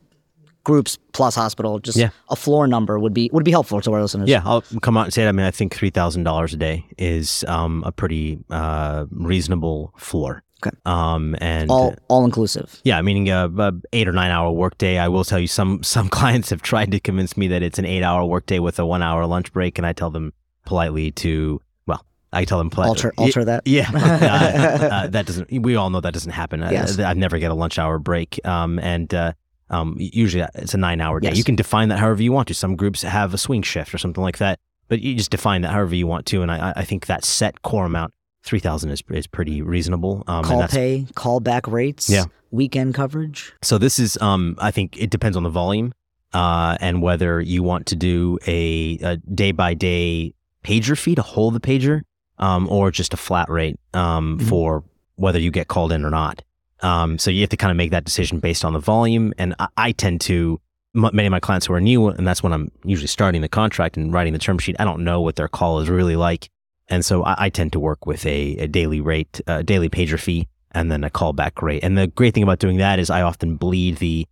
[0.64, 2.10] groups plus hospital, just Yeah.
[2.28, 4.28] a floor number would be would be helpful to our listeners.
[4.28, 5.28] Yeah, I'll come out and say it.
[5.28, 9.94] I mean, I think three thousand dollars a day is um, a pretty uh, reasonable
[9.96, 10.42] floor.
[10.66, 10.76] Okay.
[10.86, 12.80] Um, and all all inclusive.
[12.84, 14.98] yeah, meaning a, a eight or nine hour workday.
[14.98, 17.84] I will tell you, some some clients have tried to convince me that it's an
[17.84, 20.32] eight hour workday with a one hour lunch break, and I tell them
[20.66, 23.62] politely to well, I tell them politely Alter alter that.
[23.66, 25.50] Yeah, uh, uh, that doesn't.
[25.62, 26.62] We all know that doesn't happen.
[26.62, 26.98] I- Yes.
[26.98, 29.32] I, never get a lunch hour break, um, and uh,
[29.70, 31.28] um, usually it's a nine hour day.
[31.28, 31.38] Yes.
[31.38, 32.54] You can define that however you want to.
[32.54, 35.70] Some groups have a swing shift or something like that, but you just define that
[35.72, 36.42] however you want to.
[36.42, 38.12] And I, I think that set core amount,
[38.48, 40.24] three thousand, is is pretty reasonable.
[40.26, 42.24] Um, Call pay, call back rates, Yeah.
[42.50, 43.52] weekend coverage.
[43.62, 45.92] so this is, um, I think it depends on the volume,
[46.32, 50.34] uh, and whether you want to do a, day by day
[50.64, 52.02] pager fee to hold the pager,
[52.38, 54.48] um, or just a flat rate, um, Mhm.
[54.48, 54.84] for
[55.16, 56.42] whether you get called in or not.
[56.80, 59.32] Um, so you have to kind of make that decision based on the volume.
[59.36, 60.60] And I, I tend to,
[60.94, 63.96] many of my clients who are new, and that's when I'm usually starting the contract
[63.96, 64.76] and writing the term sheet.
[64.78, 66.48] I don't know what their call is really like.
[66.88, 70.18] And so I, I tend to work with a, a daily rate, uh, daily pager
[70.18, 71.82] fee, and then a callback rate.
[71.82, 74.26] And the great thing about doing that is I often bleed the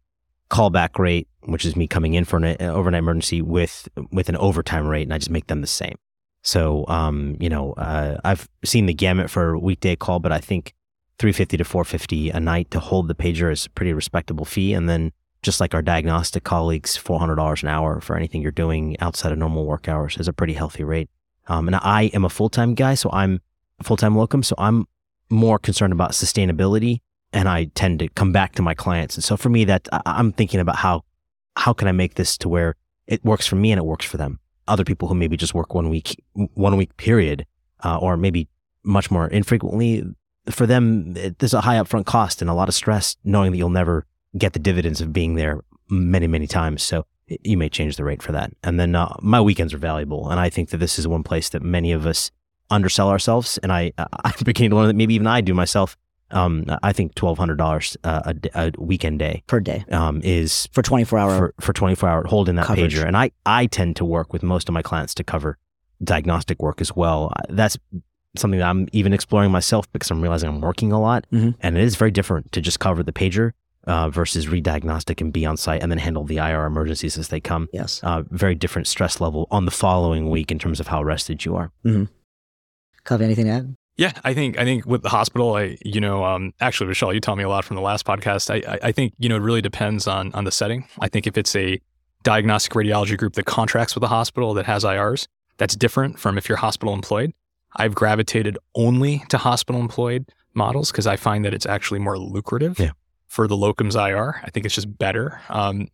[0.50, 4.36] callback rate, which is me coming in for an uh, overnight emergency, with with an
[4.36, 5.96] overtime rate, and I just make them the same.
[6.42, 10.38] So, um, you know, uh, I've seen the gamut for a weekday call, but I
[10.38, 10.74] think
[11.18, 14.72] 350 to 450 a night to hold the pager is a pretty respectable fee.
[14.72, 15.10] And then
[15.42, 19.66] just like our diagnostic colleagues, $400 an hour for anything you're doing outside of normal
[19.66, 21.08] work hours is a pretty healthy rate.
[21.48, 23.40] Um, and I am a full-time guy, so I'm
[23.82, 24.42] full-time locum.
[24.42, 24.86] So I'm
[25.30, 27.00] more concerned about sustainability
[27.32, 29.16] and I tend to come back to my clients.
[29.16, 31.04] And so for me, that I'm thinking about how,
[31.56, 32.74] how can I make this to where
[33.06, 34.38] it works for me and it works for them.
[34.68, 37.46] other people who maybe just work one week, one week period,
[37.84, 38.48] uh, or maybe
[38.82, 40.04] much more infrequently.
[40.50, 43.58] For them, it, there's a high upfront cost and a lot of stress knowing that
[43.58, 46.82] you'll never get the dividends of being there many, many times.
[46.82, 47.06] So
[47.42, 48.52] you may change the rate for that.
[48.62, 50.30] And then uh, my weekends are valuable.
[50.30, 52.30] And I think that this is one place that many of us
[52.70, 53.58] undersell ourselves.
[53.62, 55.96] And I, I'm beginning to learn that maybe even I do myself.
[56.32, 60.68] Um, I think twelve hundred dollars uh, a, a weekend day per day um, is
[60.72, 62.96] for twenty four hour for, for twenty four hour holding that coverage.
[62.96, 63.06] pager.
[63.06, 65.56] And I I tend to work with most of my clients to cover
[66.02, 67.32] diagnostic work as well.
[67.48, 67.78] That's
[68.36, 71.54] something that I'm even exploring myself because I'm realizing I'm working a lot, Mhm.
[71.60, 73.52] and it is very different to just cover the pager
[73.86, 77.28] uh, versus read diagnostic and be on site and then handle the IR emergencies as
[77.28, 77.68] they come.
[77.72, 78.00] Yes.
[78.02, 81.54] Uh, very different stress level on the following week in terms of how rested you
[81.56, 81.72] are.
[83.04, 83.76] Kavi, anything to add?
[83.96, 87.20] Yeah, I think I think with the hospital, I you know, um, actually, Vishal, you
[87.20, 88.50] taught me a lot from the last podcast.
[88.50, 90.86] I, I I think you know it really depends on on the setting.
[91.00, 91.80] I think if it's a
[92.22, 96.46] diagnostic radiology group that contracts with a hospital that has IRs, that's different from if
[96.48, 97.32] you're hospital employed.
[97.76, 102.78] I've gravitated only to hospital employed models because I find that it's actually more lucrative
[102.78, 102.90] Yeah.
[103.26, 104.40] For the locums IR.
[104.42, 105.88] I think it's just better um,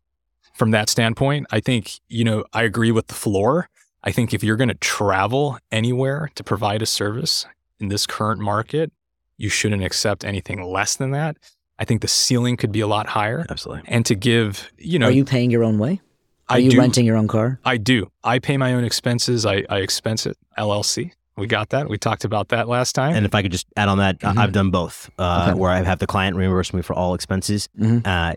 [0.55, 1.47] from that standpoint.
[1.51, 3.69] I think you know I agree with the floor.
[4.05, 7.47] I think if you're going to travel anywhere to provide a service
[7.79, 8.93] in this current market,
[9.37, 11.37] you shouldn't accept anything less than that.
[11.79, 13.47] I think the ceiling could be a lot higher.
[13.49, 13.83] Absolutely.
[13.87, 16.01] And to give, you know, Are you paying your own way?
[16.49, 17.59] Are I you do, renting your own car?
[17.65, 18.11] I do.
[18.23, 19.47] I pay my own expenses.
[19.47, 20.37] I, I expense it.
[20.59, 21.13] LLC.
[21.37, 21.89] We got that.
[21.89, 23.15] We talked about that last time.
[23.15, 24.39] And if I could just add on that, I- Mhm.
[24.39, 25.59] I've done both, uh, Okay.
[25.59, 27.69] where I have the client reimburse me for all expenses.
[27.79, 28.07] Mhm.
[28.07, 28.35] Uh,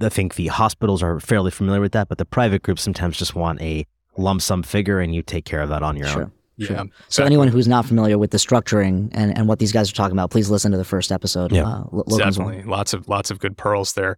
[0.00, 3.34] I think the hospitals are fairly familiar with that, but the private groups sometimes just
[3.34, 3.86] want a
[4.18, 6.22] lump sum figure, and you take care of that on your Sure.
[6.24, 6.32] own.
[6.58, 6.66] yeah.
[6.68, 6.76] sure.
[6.76, 7.26] So exactly.
[7.26, 10.30] anyone who's not familiar with the structuring and, and what these guys are talking about,
[10.30, 11.52] please listen to the first episode.
[11.52, 11.64] Yeah.
[11.64, 12.48] uh, Lo- Locums one.
[12.48, 12.62] Definitely.
[12.70, 14.16] Lots of lots of good pearls there.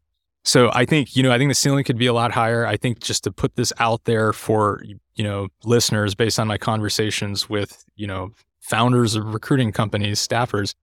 [0.48, 2.64] So I think, you know, I think the ceiling could be a lot higher.
[2.64, 4.82] I think just to put this out there for,
[5.14, 10.74] you know, listeners based on my conversations with, you know, founders of recruiting companies, staffers,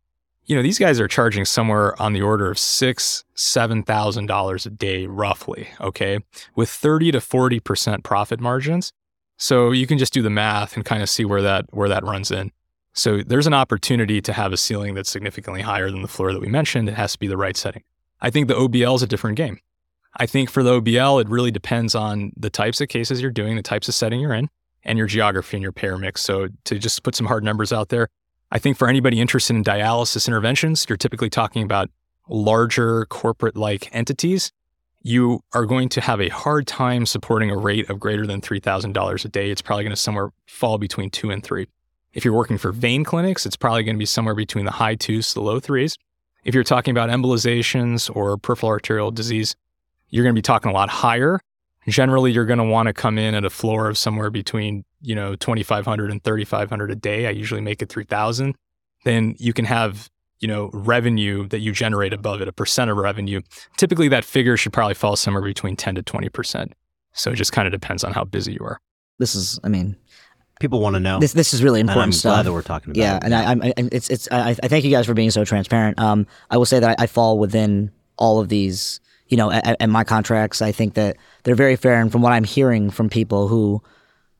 [0.45, 4.67] you know, these guys are charging somewhere on the order of six, seven thousand dollars
[4.67, 5.67] a day, roughly.
[5.81, 6.19] Okay.
[6.55, 8.93] With 30 to 40 percent profit margins.
[9.37, 12.03] So you can just do the math and kind of see where that where that
[12.03, 12.51] runs in.
[12.93, 16.39] So there's an opportunity to have a ceiling that's significantly higher than the floor that
[16.39, 16.87] we mentioned.
[16.87, 17.81] It has to be the right setting.
[18.21, 19.59] I think the OBL is a different game.
[20.17, 23.55] I think for the OBL, it really depends on the types of cases you're doing,
[23.55, 24.49] the types of setting you're in,
[24.83, 26.21] and your geography and your payer mix.
[26.21, 28.07] So to just put some hard numbers out there,
[28.51, 31.89] I think for anybody interested in dialysis interventions, you're typically talking about
[32.29, 34.51] larger corporate like entities.
[35.01, 39.25] You are going to have a hard time supporting a rate of greater than $3,000
[39.25, 39.51] a day.
[39.51, 41.67] It's probably going to somewhere fall between two and three.
[42.13, 44.95] If you're working for vein clinics, it's probably going to be somewhere between the high
[44.95, 45.97] twos to the low threes.
[46.45, 49.55] If you're talking about embolizations or peripheral arterial disease,
[50.09, 51.39] you're going to be talking a lot higher.
[51.87, 55.15] Generally, you're going to want to come in at a floor of somewhere between, you
[55.15, 57.27] know, 2500 and 3500 a day.
[57.27, 58.55] I usually make it 3000.
[59.03, 62.97] Then you can have, you know, revenue that you generate above it, a percent of
[62.97, 63.41] revenue.
[63.77, 66.71] Typically that figure should probably fall somewhere between 10 to 20%.
[67.13, 68.79] So it just kind of depends on how busy you are.
[69.17, 69.95] This is, I mean,
[70.59, 71.19] People want to know.
[71.19, 72.35] this this is really and I'm important stuff.
[72.35, 73.23] glad that we're talking about Yeah, it.
[73.25, 75.99] and I, I'm, it's, it's, I, I thank you guys for being so transparent.
[75.99, 79.89] Um, I will say that I, I fall within all of these, you know, at
[79.89, 80.61] my contracts.
[80.61, 83.81] I think that they're very fair, and from what I'm hearing from people who,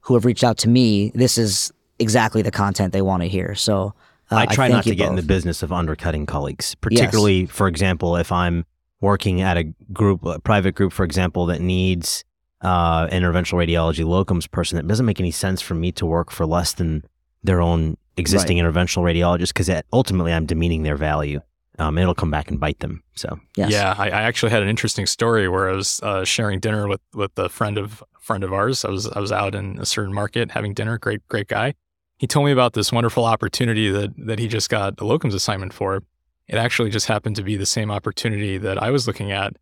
[0.01, 3.55] who have reached out to me, this is exactly the content they want to hear.
[3.55, 3.93] So
[4.32, 7.68] uh, I try thank not to get in the business of undercutting colleagues, particularly, for
[7.68, 8.66] example, if I'm
[9.01, 12.24] working at a group, a private group, for example, that needs
[12.66, 14.80] uh, interventional radiology locums person.
[14.80, 17.03] It doesn't make any sense for me to work for less than
[17.43, 21.41] their own existing interventional radiologist because ultimately I'm demeaning their value.
[21.78, 23.03] Um, it'll come back and bite them.
[23.16, 23.70] So Yes.
[23.70, 27.01] Yeah, I, I actually had an interesting story where I was uh, sharing dinner with
[27.13, 28.84] with a friend of friend of ours.
[28.84, 30.97] I was I was out in a certain market having dinner.
[30.97, 31.76] Great great guy.
[32.18, 35.74] He told me about this wonderful opportunity that that he just got a locums assignment
[35.74, 36.01] for.
[36.47, 39.53] It actually just happened to be the same opportunity that I was looking at,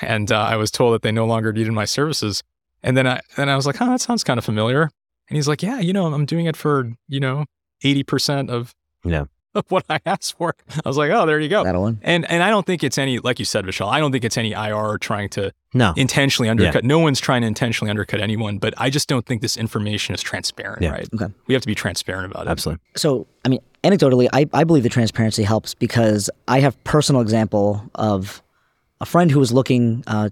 [0.00, 2.42] and uh, I was told that they no longer needed my services.
[2.82, 4.90] And then I then I was like, "Huh, that sounds kind of familiar."
[5.28, 7.44] And he's like, "Yeah, you know, I'm doing it for you know
[7.84, 8.74] eighty percent of
[9.04, 9.24] Yeah.
[9.54, 10.54] of what I asked for."
[10.84, 12.00] I was like, "Oh, there you go." That'll one.
[12.02, 13.88] And and I don't think it's any like you said, Vishal.
[13.88, 16.84] I don't think it's any IR trying to no, intentionally undercut.
[16.84, 20.20] No one's trying to intentionally undercut anyone, but I just don't think this information is
[20.22, 20.82] transparent.
[20.82, 20.90] Yeah.
[20.90, 21.08] Right?
[21.14, 21.32] Okay.
[21.46, 22.50] We have to be transparent about it.
[22.50, 22.82] absolutely.
[22.96, 27.88] So, I mean, anecdotally, I, I believe the transparency helps because I have personal example
[27.94, 28.42] of
[29.00, 30.28] a friend who was looking uh,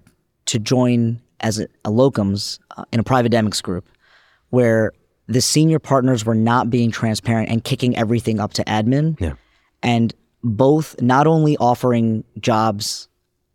[0.46, 3.88] to join as a, a locums uh, in a private demics group
[4.50, 4.92] where
[5.26, 9.18] the senior partners were not being transparent and kicking everything up to admin.
[9.20, 9.34] Yeah.
[9.82, 10.12] And
[10.42, 13.08] both not only offering jobs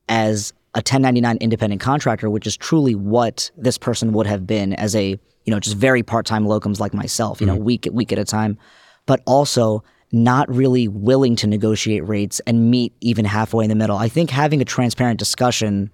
[0.08, 4.96] as a 1099 independent contractor, which is truly what this person would have been as
[4.96, 8.26] a, you know, just very part-time locums like myself, you know, week week at a
[8.26, 8.58] time,
[9.06, 13.98] but also not really willing to negotiate rates and meet even halfway in the middle.
[13.98, 15.92] I think having a transparent discussion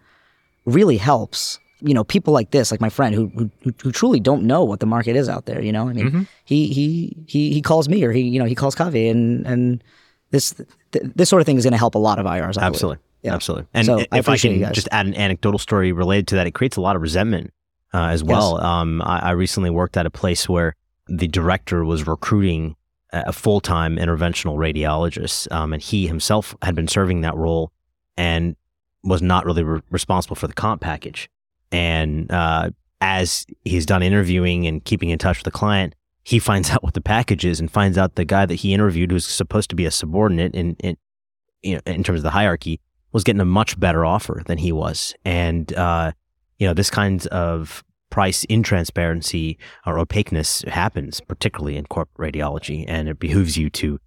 [0.65, 1.59] really helps.
[1.81, 4.79] You know, people like this, like my friend, who who, who truly don't know what
[4.79, 5.61] the market is out there.
[5.61, 8.55] You know, I mean, he he he he calls me or he you know he
[8.55, 9.83] calls Kavi and and
[10.31, 10.53] this
[10.91, 12.57] th- this sort of thing is going to help a lot of IRs.
[12.57, 12.63] I believe.
[12.63, 12.97] Absolutely.
[13.21, 13.35] Yeah.
[13.35, 13.67] Absolutely.
[13.73, 16.51] And So, if I I can just add an anecdotal story related to that, it
[16.51, 17.53] creates a lot of resentment
[17.93, 18.59] uh, as well.
[18.59, 20.75] Um, I, I recently worked at a place where
[21.07, 22.75] the director was recruiting
[23.13, 27.71] a a full-time interventional radiologist, um, and he himself had been serving that role
[28.15, 28.55] and
[29.03, 31.29] was not really re- responsible for the comp package.
[31.71, 36.69] And uh, as he's done interviewing and keeping in touch with the client, he finds
[36.71, 39.69] out what the package is and finds out the guy that he interviewed, who's supposed
[39.69, 40.97] to be a subordinate in, in
[41.61, 42.79] you know, in terms of the hierarchy,
[43.11, 45.13] was getting a much better offer than he was.
[45.25, 46.11] And, uh,
[46.59, 53.09] you know, this kind of price intransparency or opaqueness happens, particularly in corporate radiology, and
[53.09, 53.99] it behooves you to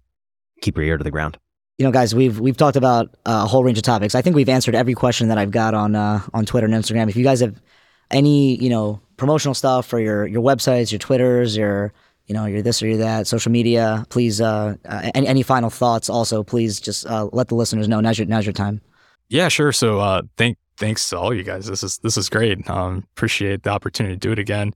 [0.61, 1.37] keep your ear to the ground.
[1.77, 4.15] You know, guys, we've we've talked about uh, a whole range of topics.
[4.15, 7.09] I think we've answered every question that I've got on uh, on Twitter and Instagram.
[7.09, 7.61] If you guys have
[8.11, 11.93] any, you know, promotional stuff for your your websites, your Twitters, your
[12.27, 14.41] you know, your this or your that, social media, please.
[14.41, 16.09] Uh, uh, any, any final thoughts?
[16.09, 17.99] Also, please just uh, let the listeners know.
[17.99, 18.81] Now's your now's your time.
[19.27, 19.71] Yeah, sure.
[19.71, 21.67] So uh, thank thanks to all you guys.
[21.67, 22.67] This is this is great.
[22.69, 24.73] Um, appreciate the opportunity to do it again.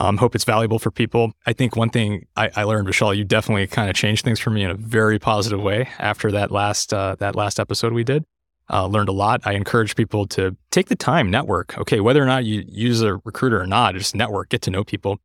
[0.00, 1.32] Um, hope it's valuable for people.
[1.44, 4.50] I think one thing I, I learned, Vishal, you definitely kind of changed things for
[4.50, 8.24] me in a very positive way after that last uh, that last episode we did.
[8.70, 9.40] Uh, learned a lot.
[9.44, 11.76] I encourage people to take the time, network.
[11.78, 14.84] Okay, whether or not you use a recruiter or not, just network, get to know
[14.84, 15.18] people.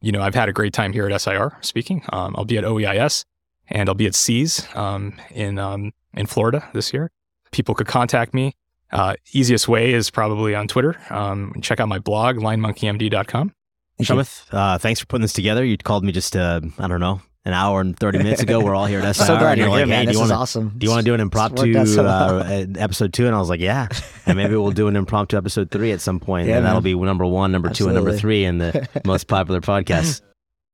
[0.00, 2.02] You know, I've had a great time here at SIR speaking.
[2.10, 3.24] Um, I'll be at OEIS
[3.68, 7.10] and I'll be at C's um, in um, in Florida this year.
[7.50, 8.54] People could contact me.
[8.90, 10.96] Uh, easiest way is probably on Twitter.
[11.10, 13.52] Um, check out my blog, linemonkeymd.com.
[13.98, 14.08] Thank.
[14.08, 15.64] Shamit, uh, thanks for putting this together.
[15.64, 18.60] You called me just, uh, I don't know, an hour and 30 minutes ago.
[18.60, 19.24] We're all here at SIR.
[19.26, 20.06] so glad you're you're here, like, hey, man.
[20.06, 20.72] This is awesome.
[20.76, 22.40] do you want to do an impromptu so well.
[22.40, 23.26] uh, episode two?
[23.26, 23.88] And I was like, yeah.
[24.26, 26.48] And maybe we'll do an impromptu episode three at some point.
[26.48, 29.60] Yeah, and that'll be number one, number two, and number three in the most popular
[29.60, 30.22] podcast.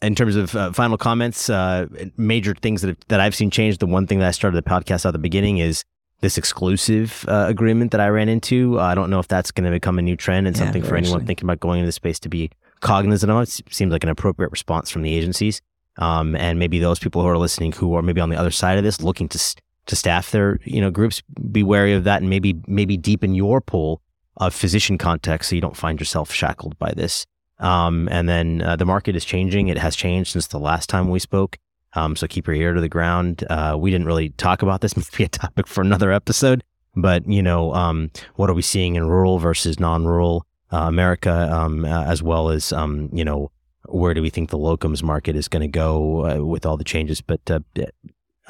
[0.03, 3.79] In terms of uh, final comments, uh, major things that, that I've seen change.
[3.79, 5.85] The one thing that I started the podcast at the beginning is
[6.21, 8.79] this exclusive uh, agreement that I ran into.
[8.79, 10.83] Uh, I don't know if that's going to become a new trend and Yeah, something
[10.83, 12.51] for anyone thinking about going into the space to be
[12.81, 13.43] cognizant of.
[13.43, 15.61] It seems like an appropriate response from the agencies.
[15.99, 18.78] Um, and maybe those people who are listening who are maybe on the other side
[18.78, 19.39] of this looking to
[19.87, 23.61] to staff their you know groups be wary of that and maybe maybe deepen your
[23.61, 24.01] pool
[24.37, 27.26] of physician contacts so you don't find yourself shackled by this
[27.59, 31.11] um, and then uh, the market is changing it has changed since the last time
[31.11, 31.59] we spoke
[31.95, 34.97] um, so keep your ear to the ground uh, we didn't really talk about this
[34.97, 36.62] maybe a topic for another episode
[36.95, 41.85] but you know um, what are we seeing in rural versus non-rural uh, america um,
[41.85, 43.51] uh, as well as um, you know
[43.87, 46.85] where do we think the locums market is going to go uh, with all the
[46.85, 47.59] changes but uh,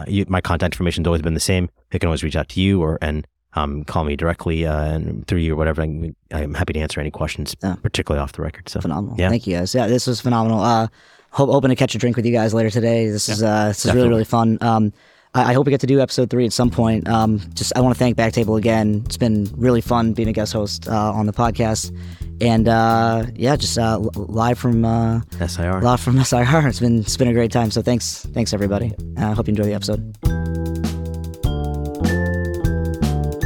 [0.06, 1.68] you, my contact information has always been the same.
[1.90, 5.26] They can always reach out to you or and um, call me directly uh, and
[5.26, 5.82] through you or whatever.
[5.82, 7.74] I'm, I'm happy to answer any questions, Yeah.
[7.82, 8.68] particularly off the record.
[8.68, 9.16] So phenomenal.
[9.18, 9.28] Yeah.
[9.28, 9.74] Thank you guys.
[9.74, 10.60] Yeah, this was phenomenal.
[10.60, 10.88] Uh,
[11.32, 13.08] hope hoping to catch a drink with you guys later today.
[13.10, 14.56] This is uh, this is really really fun.
[14.60, 14.92] Um,
[15.34, 17.08] I, I hope we get to do episode three at some point.
[17.08, 19.02] Um, just I want to thank Backtable again.
[19.06, 21.96] It's been really fun being a guest host uh, on the podcast,
[22.40, 25.80] and uh, yeah, just uh, live from uh, SIR.
[25.82, 26.68] live from SIR.
[26.68, 27.70] It's been it's been a great time.
[27.70, 28.92] So thanks thanks everybody.
[29.16, 30.16] I uh, hope you enjoy the episode.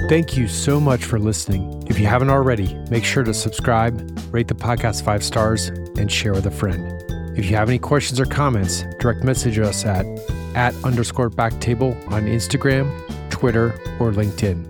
[0.09, 1.83] Thank you so much for listening.
[1.89, 6.35] If you haven't already, make sure to subscribe, rate the podcast five stars, and share
[6.35, 7.03] with a friend.
[7.39, 10.05] If you have any questions or comments, direct message us at
[10.55, 12.91] at underscore backtable on Instagram,
[13.31, 14.67] Twitter, or LinkedIn.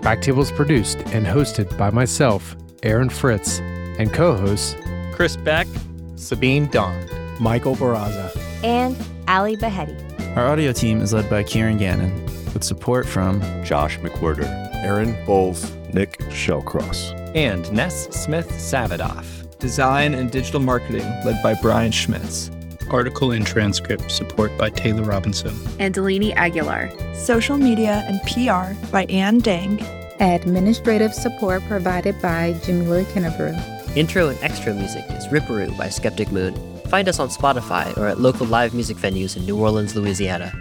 [0.00, 3.58] Backtable is produced and hosted by myself, Aaron Fritz,
[3.98, 4.76] and co-hosts
[5.12, 5.66] Chris Beck,
[6.14, 7.10] Sabeen Dhand.
[7.40, 8.30] Michael Barraza.
[8.64, 8.96] and
[9.28, 9.96] Ali Baheti.
[10.36, 12.14] Our audio team is led by Kieran Gannon,
[12.54, 14.44] with support from Josh McWhirter,
[14.84, 17.12] Aaron Bowles, Nick Shellcross.
[17.34, 19.26] and Ness Smith Savadoff.
[19.58, 22.50] Design and digital marketing led by Brian Schmitz.
[22.90, 25.54] Article and transcript support by Taylor Robinson.
[25.78, 26.90] And Delaney Aguilar.
[27.14, 29.80] Social media and PR by Ann Dang.
[30.20, 33.96] Administrative support provided by Jamila Kennebrew.
[33.96, 36.54] Intro and extra music is Ripperoo by Skeptic Moon.
[36.88, 40.52] Find us on Spotify or at local live music venues in New Orleans, Louisiana.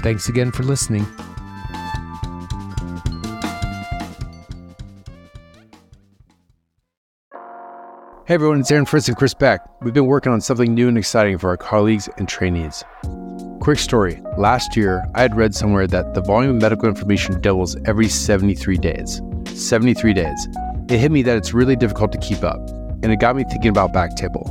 [0.00, 1.06] Thanks again for listening.
[8.26, 9.60] Hey everyone, it's Aaron Fritz and Chris Beck.
[9.82, 12.82] We've been working on something new and exciting for our colleagues and trainees.
[13.60, 17.76] Quick story last year, I had read somewhere that the volume of medical information doubles
[17.84, 19.20] every 73 days.
[19.52, 20.48] 73 days.
[20.88, 22.66] It hit me that it's really difficult to keep up,
[23.02, 24.48] and it got me thinking about Backtable.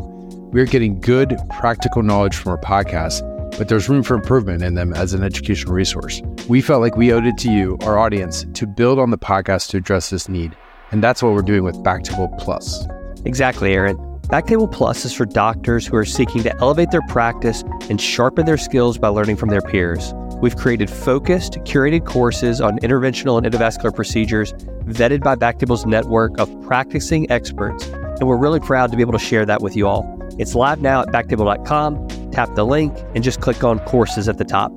[0.52, 3.24] We're getting good, practical knowledge from our podcast,
[3.58, 6.22] but there's room for improvement in them as an educational resource.
[6.48, 9.72] We felt like we owed it to you, our audience, to build on the podcast
[9.72, 10.56] to address this need,
[10.92, 12.86] and that's what we're doing with Backtable Plus.
[13.26, 13.98] Exactly, Aaron.
[14.24, 18.58] Backtable Plus is for doctors who are seeking to elevate their practice and sharpen their
[18.58, 20.14] skills by learning from their peers.
[20.42, 24.54] We've created focused, curated courses on interventional and endovascular procedures
[24.86, 29.20] vetted by Backtable's network of practicing experts, and we're really proud to be able to
[29.20, 30.20] share that with you all.
[30.40, 32.32] It's live now at backtable.com.
[32.32, 34.72] Tap the link and just click on courses at the top.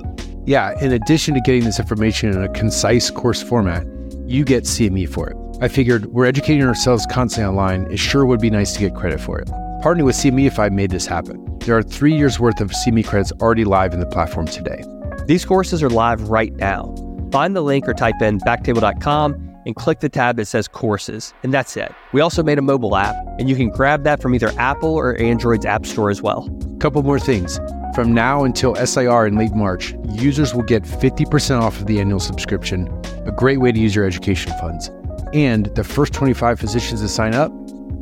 [0.44, 3.86] Yeah, in addition to getting this information in a concise course format,
[4.26, 5.45] you get CME for it.
[5.58, 7.90] I figured we're educating ourselves constantly online.
[7.90, 9.48] It sure would be nice to get credit for it.
[9.82, 11.42] Partnering with CMEfy made this happen.
[11.60, 14.84] There are three years worth of CME credits already live in the platform today.
[15.24, 16.94] These courses are live right now.
[17.32, 21.54] Find the link or type in backtable.com and click the tab that says courses, and
[21.54, 21.90] that's it.
[22.12, 25.16] We also made a mobile app, and you can grab that from either Apple or
[25.18, 26.48] Android's App Store as well.
[26.80, 27.58] Couple more things.
[27.94, 32.20] From now until SIR in late March, users will get 50% off of the annual
[32.20, 32.88] subscription,
[33.24, 34.90] a great way to use your education funds.
[35.32, 37.52] And the first 25 physicians to sign up,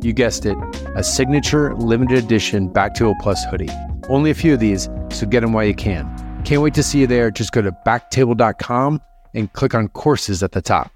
[0.02, 0.56] you guessed it,
[0.94, 3.70] a signature limited edition Back to Backtable Plus hoodie.
[4.08, 6.04] Only a few of these, so get them while you can.
[6.44, 7.30] Can't wait to see you there.
[7.30, 9.00] Just go to backtable.com
[9.32, 10.93] and click on courses at the top.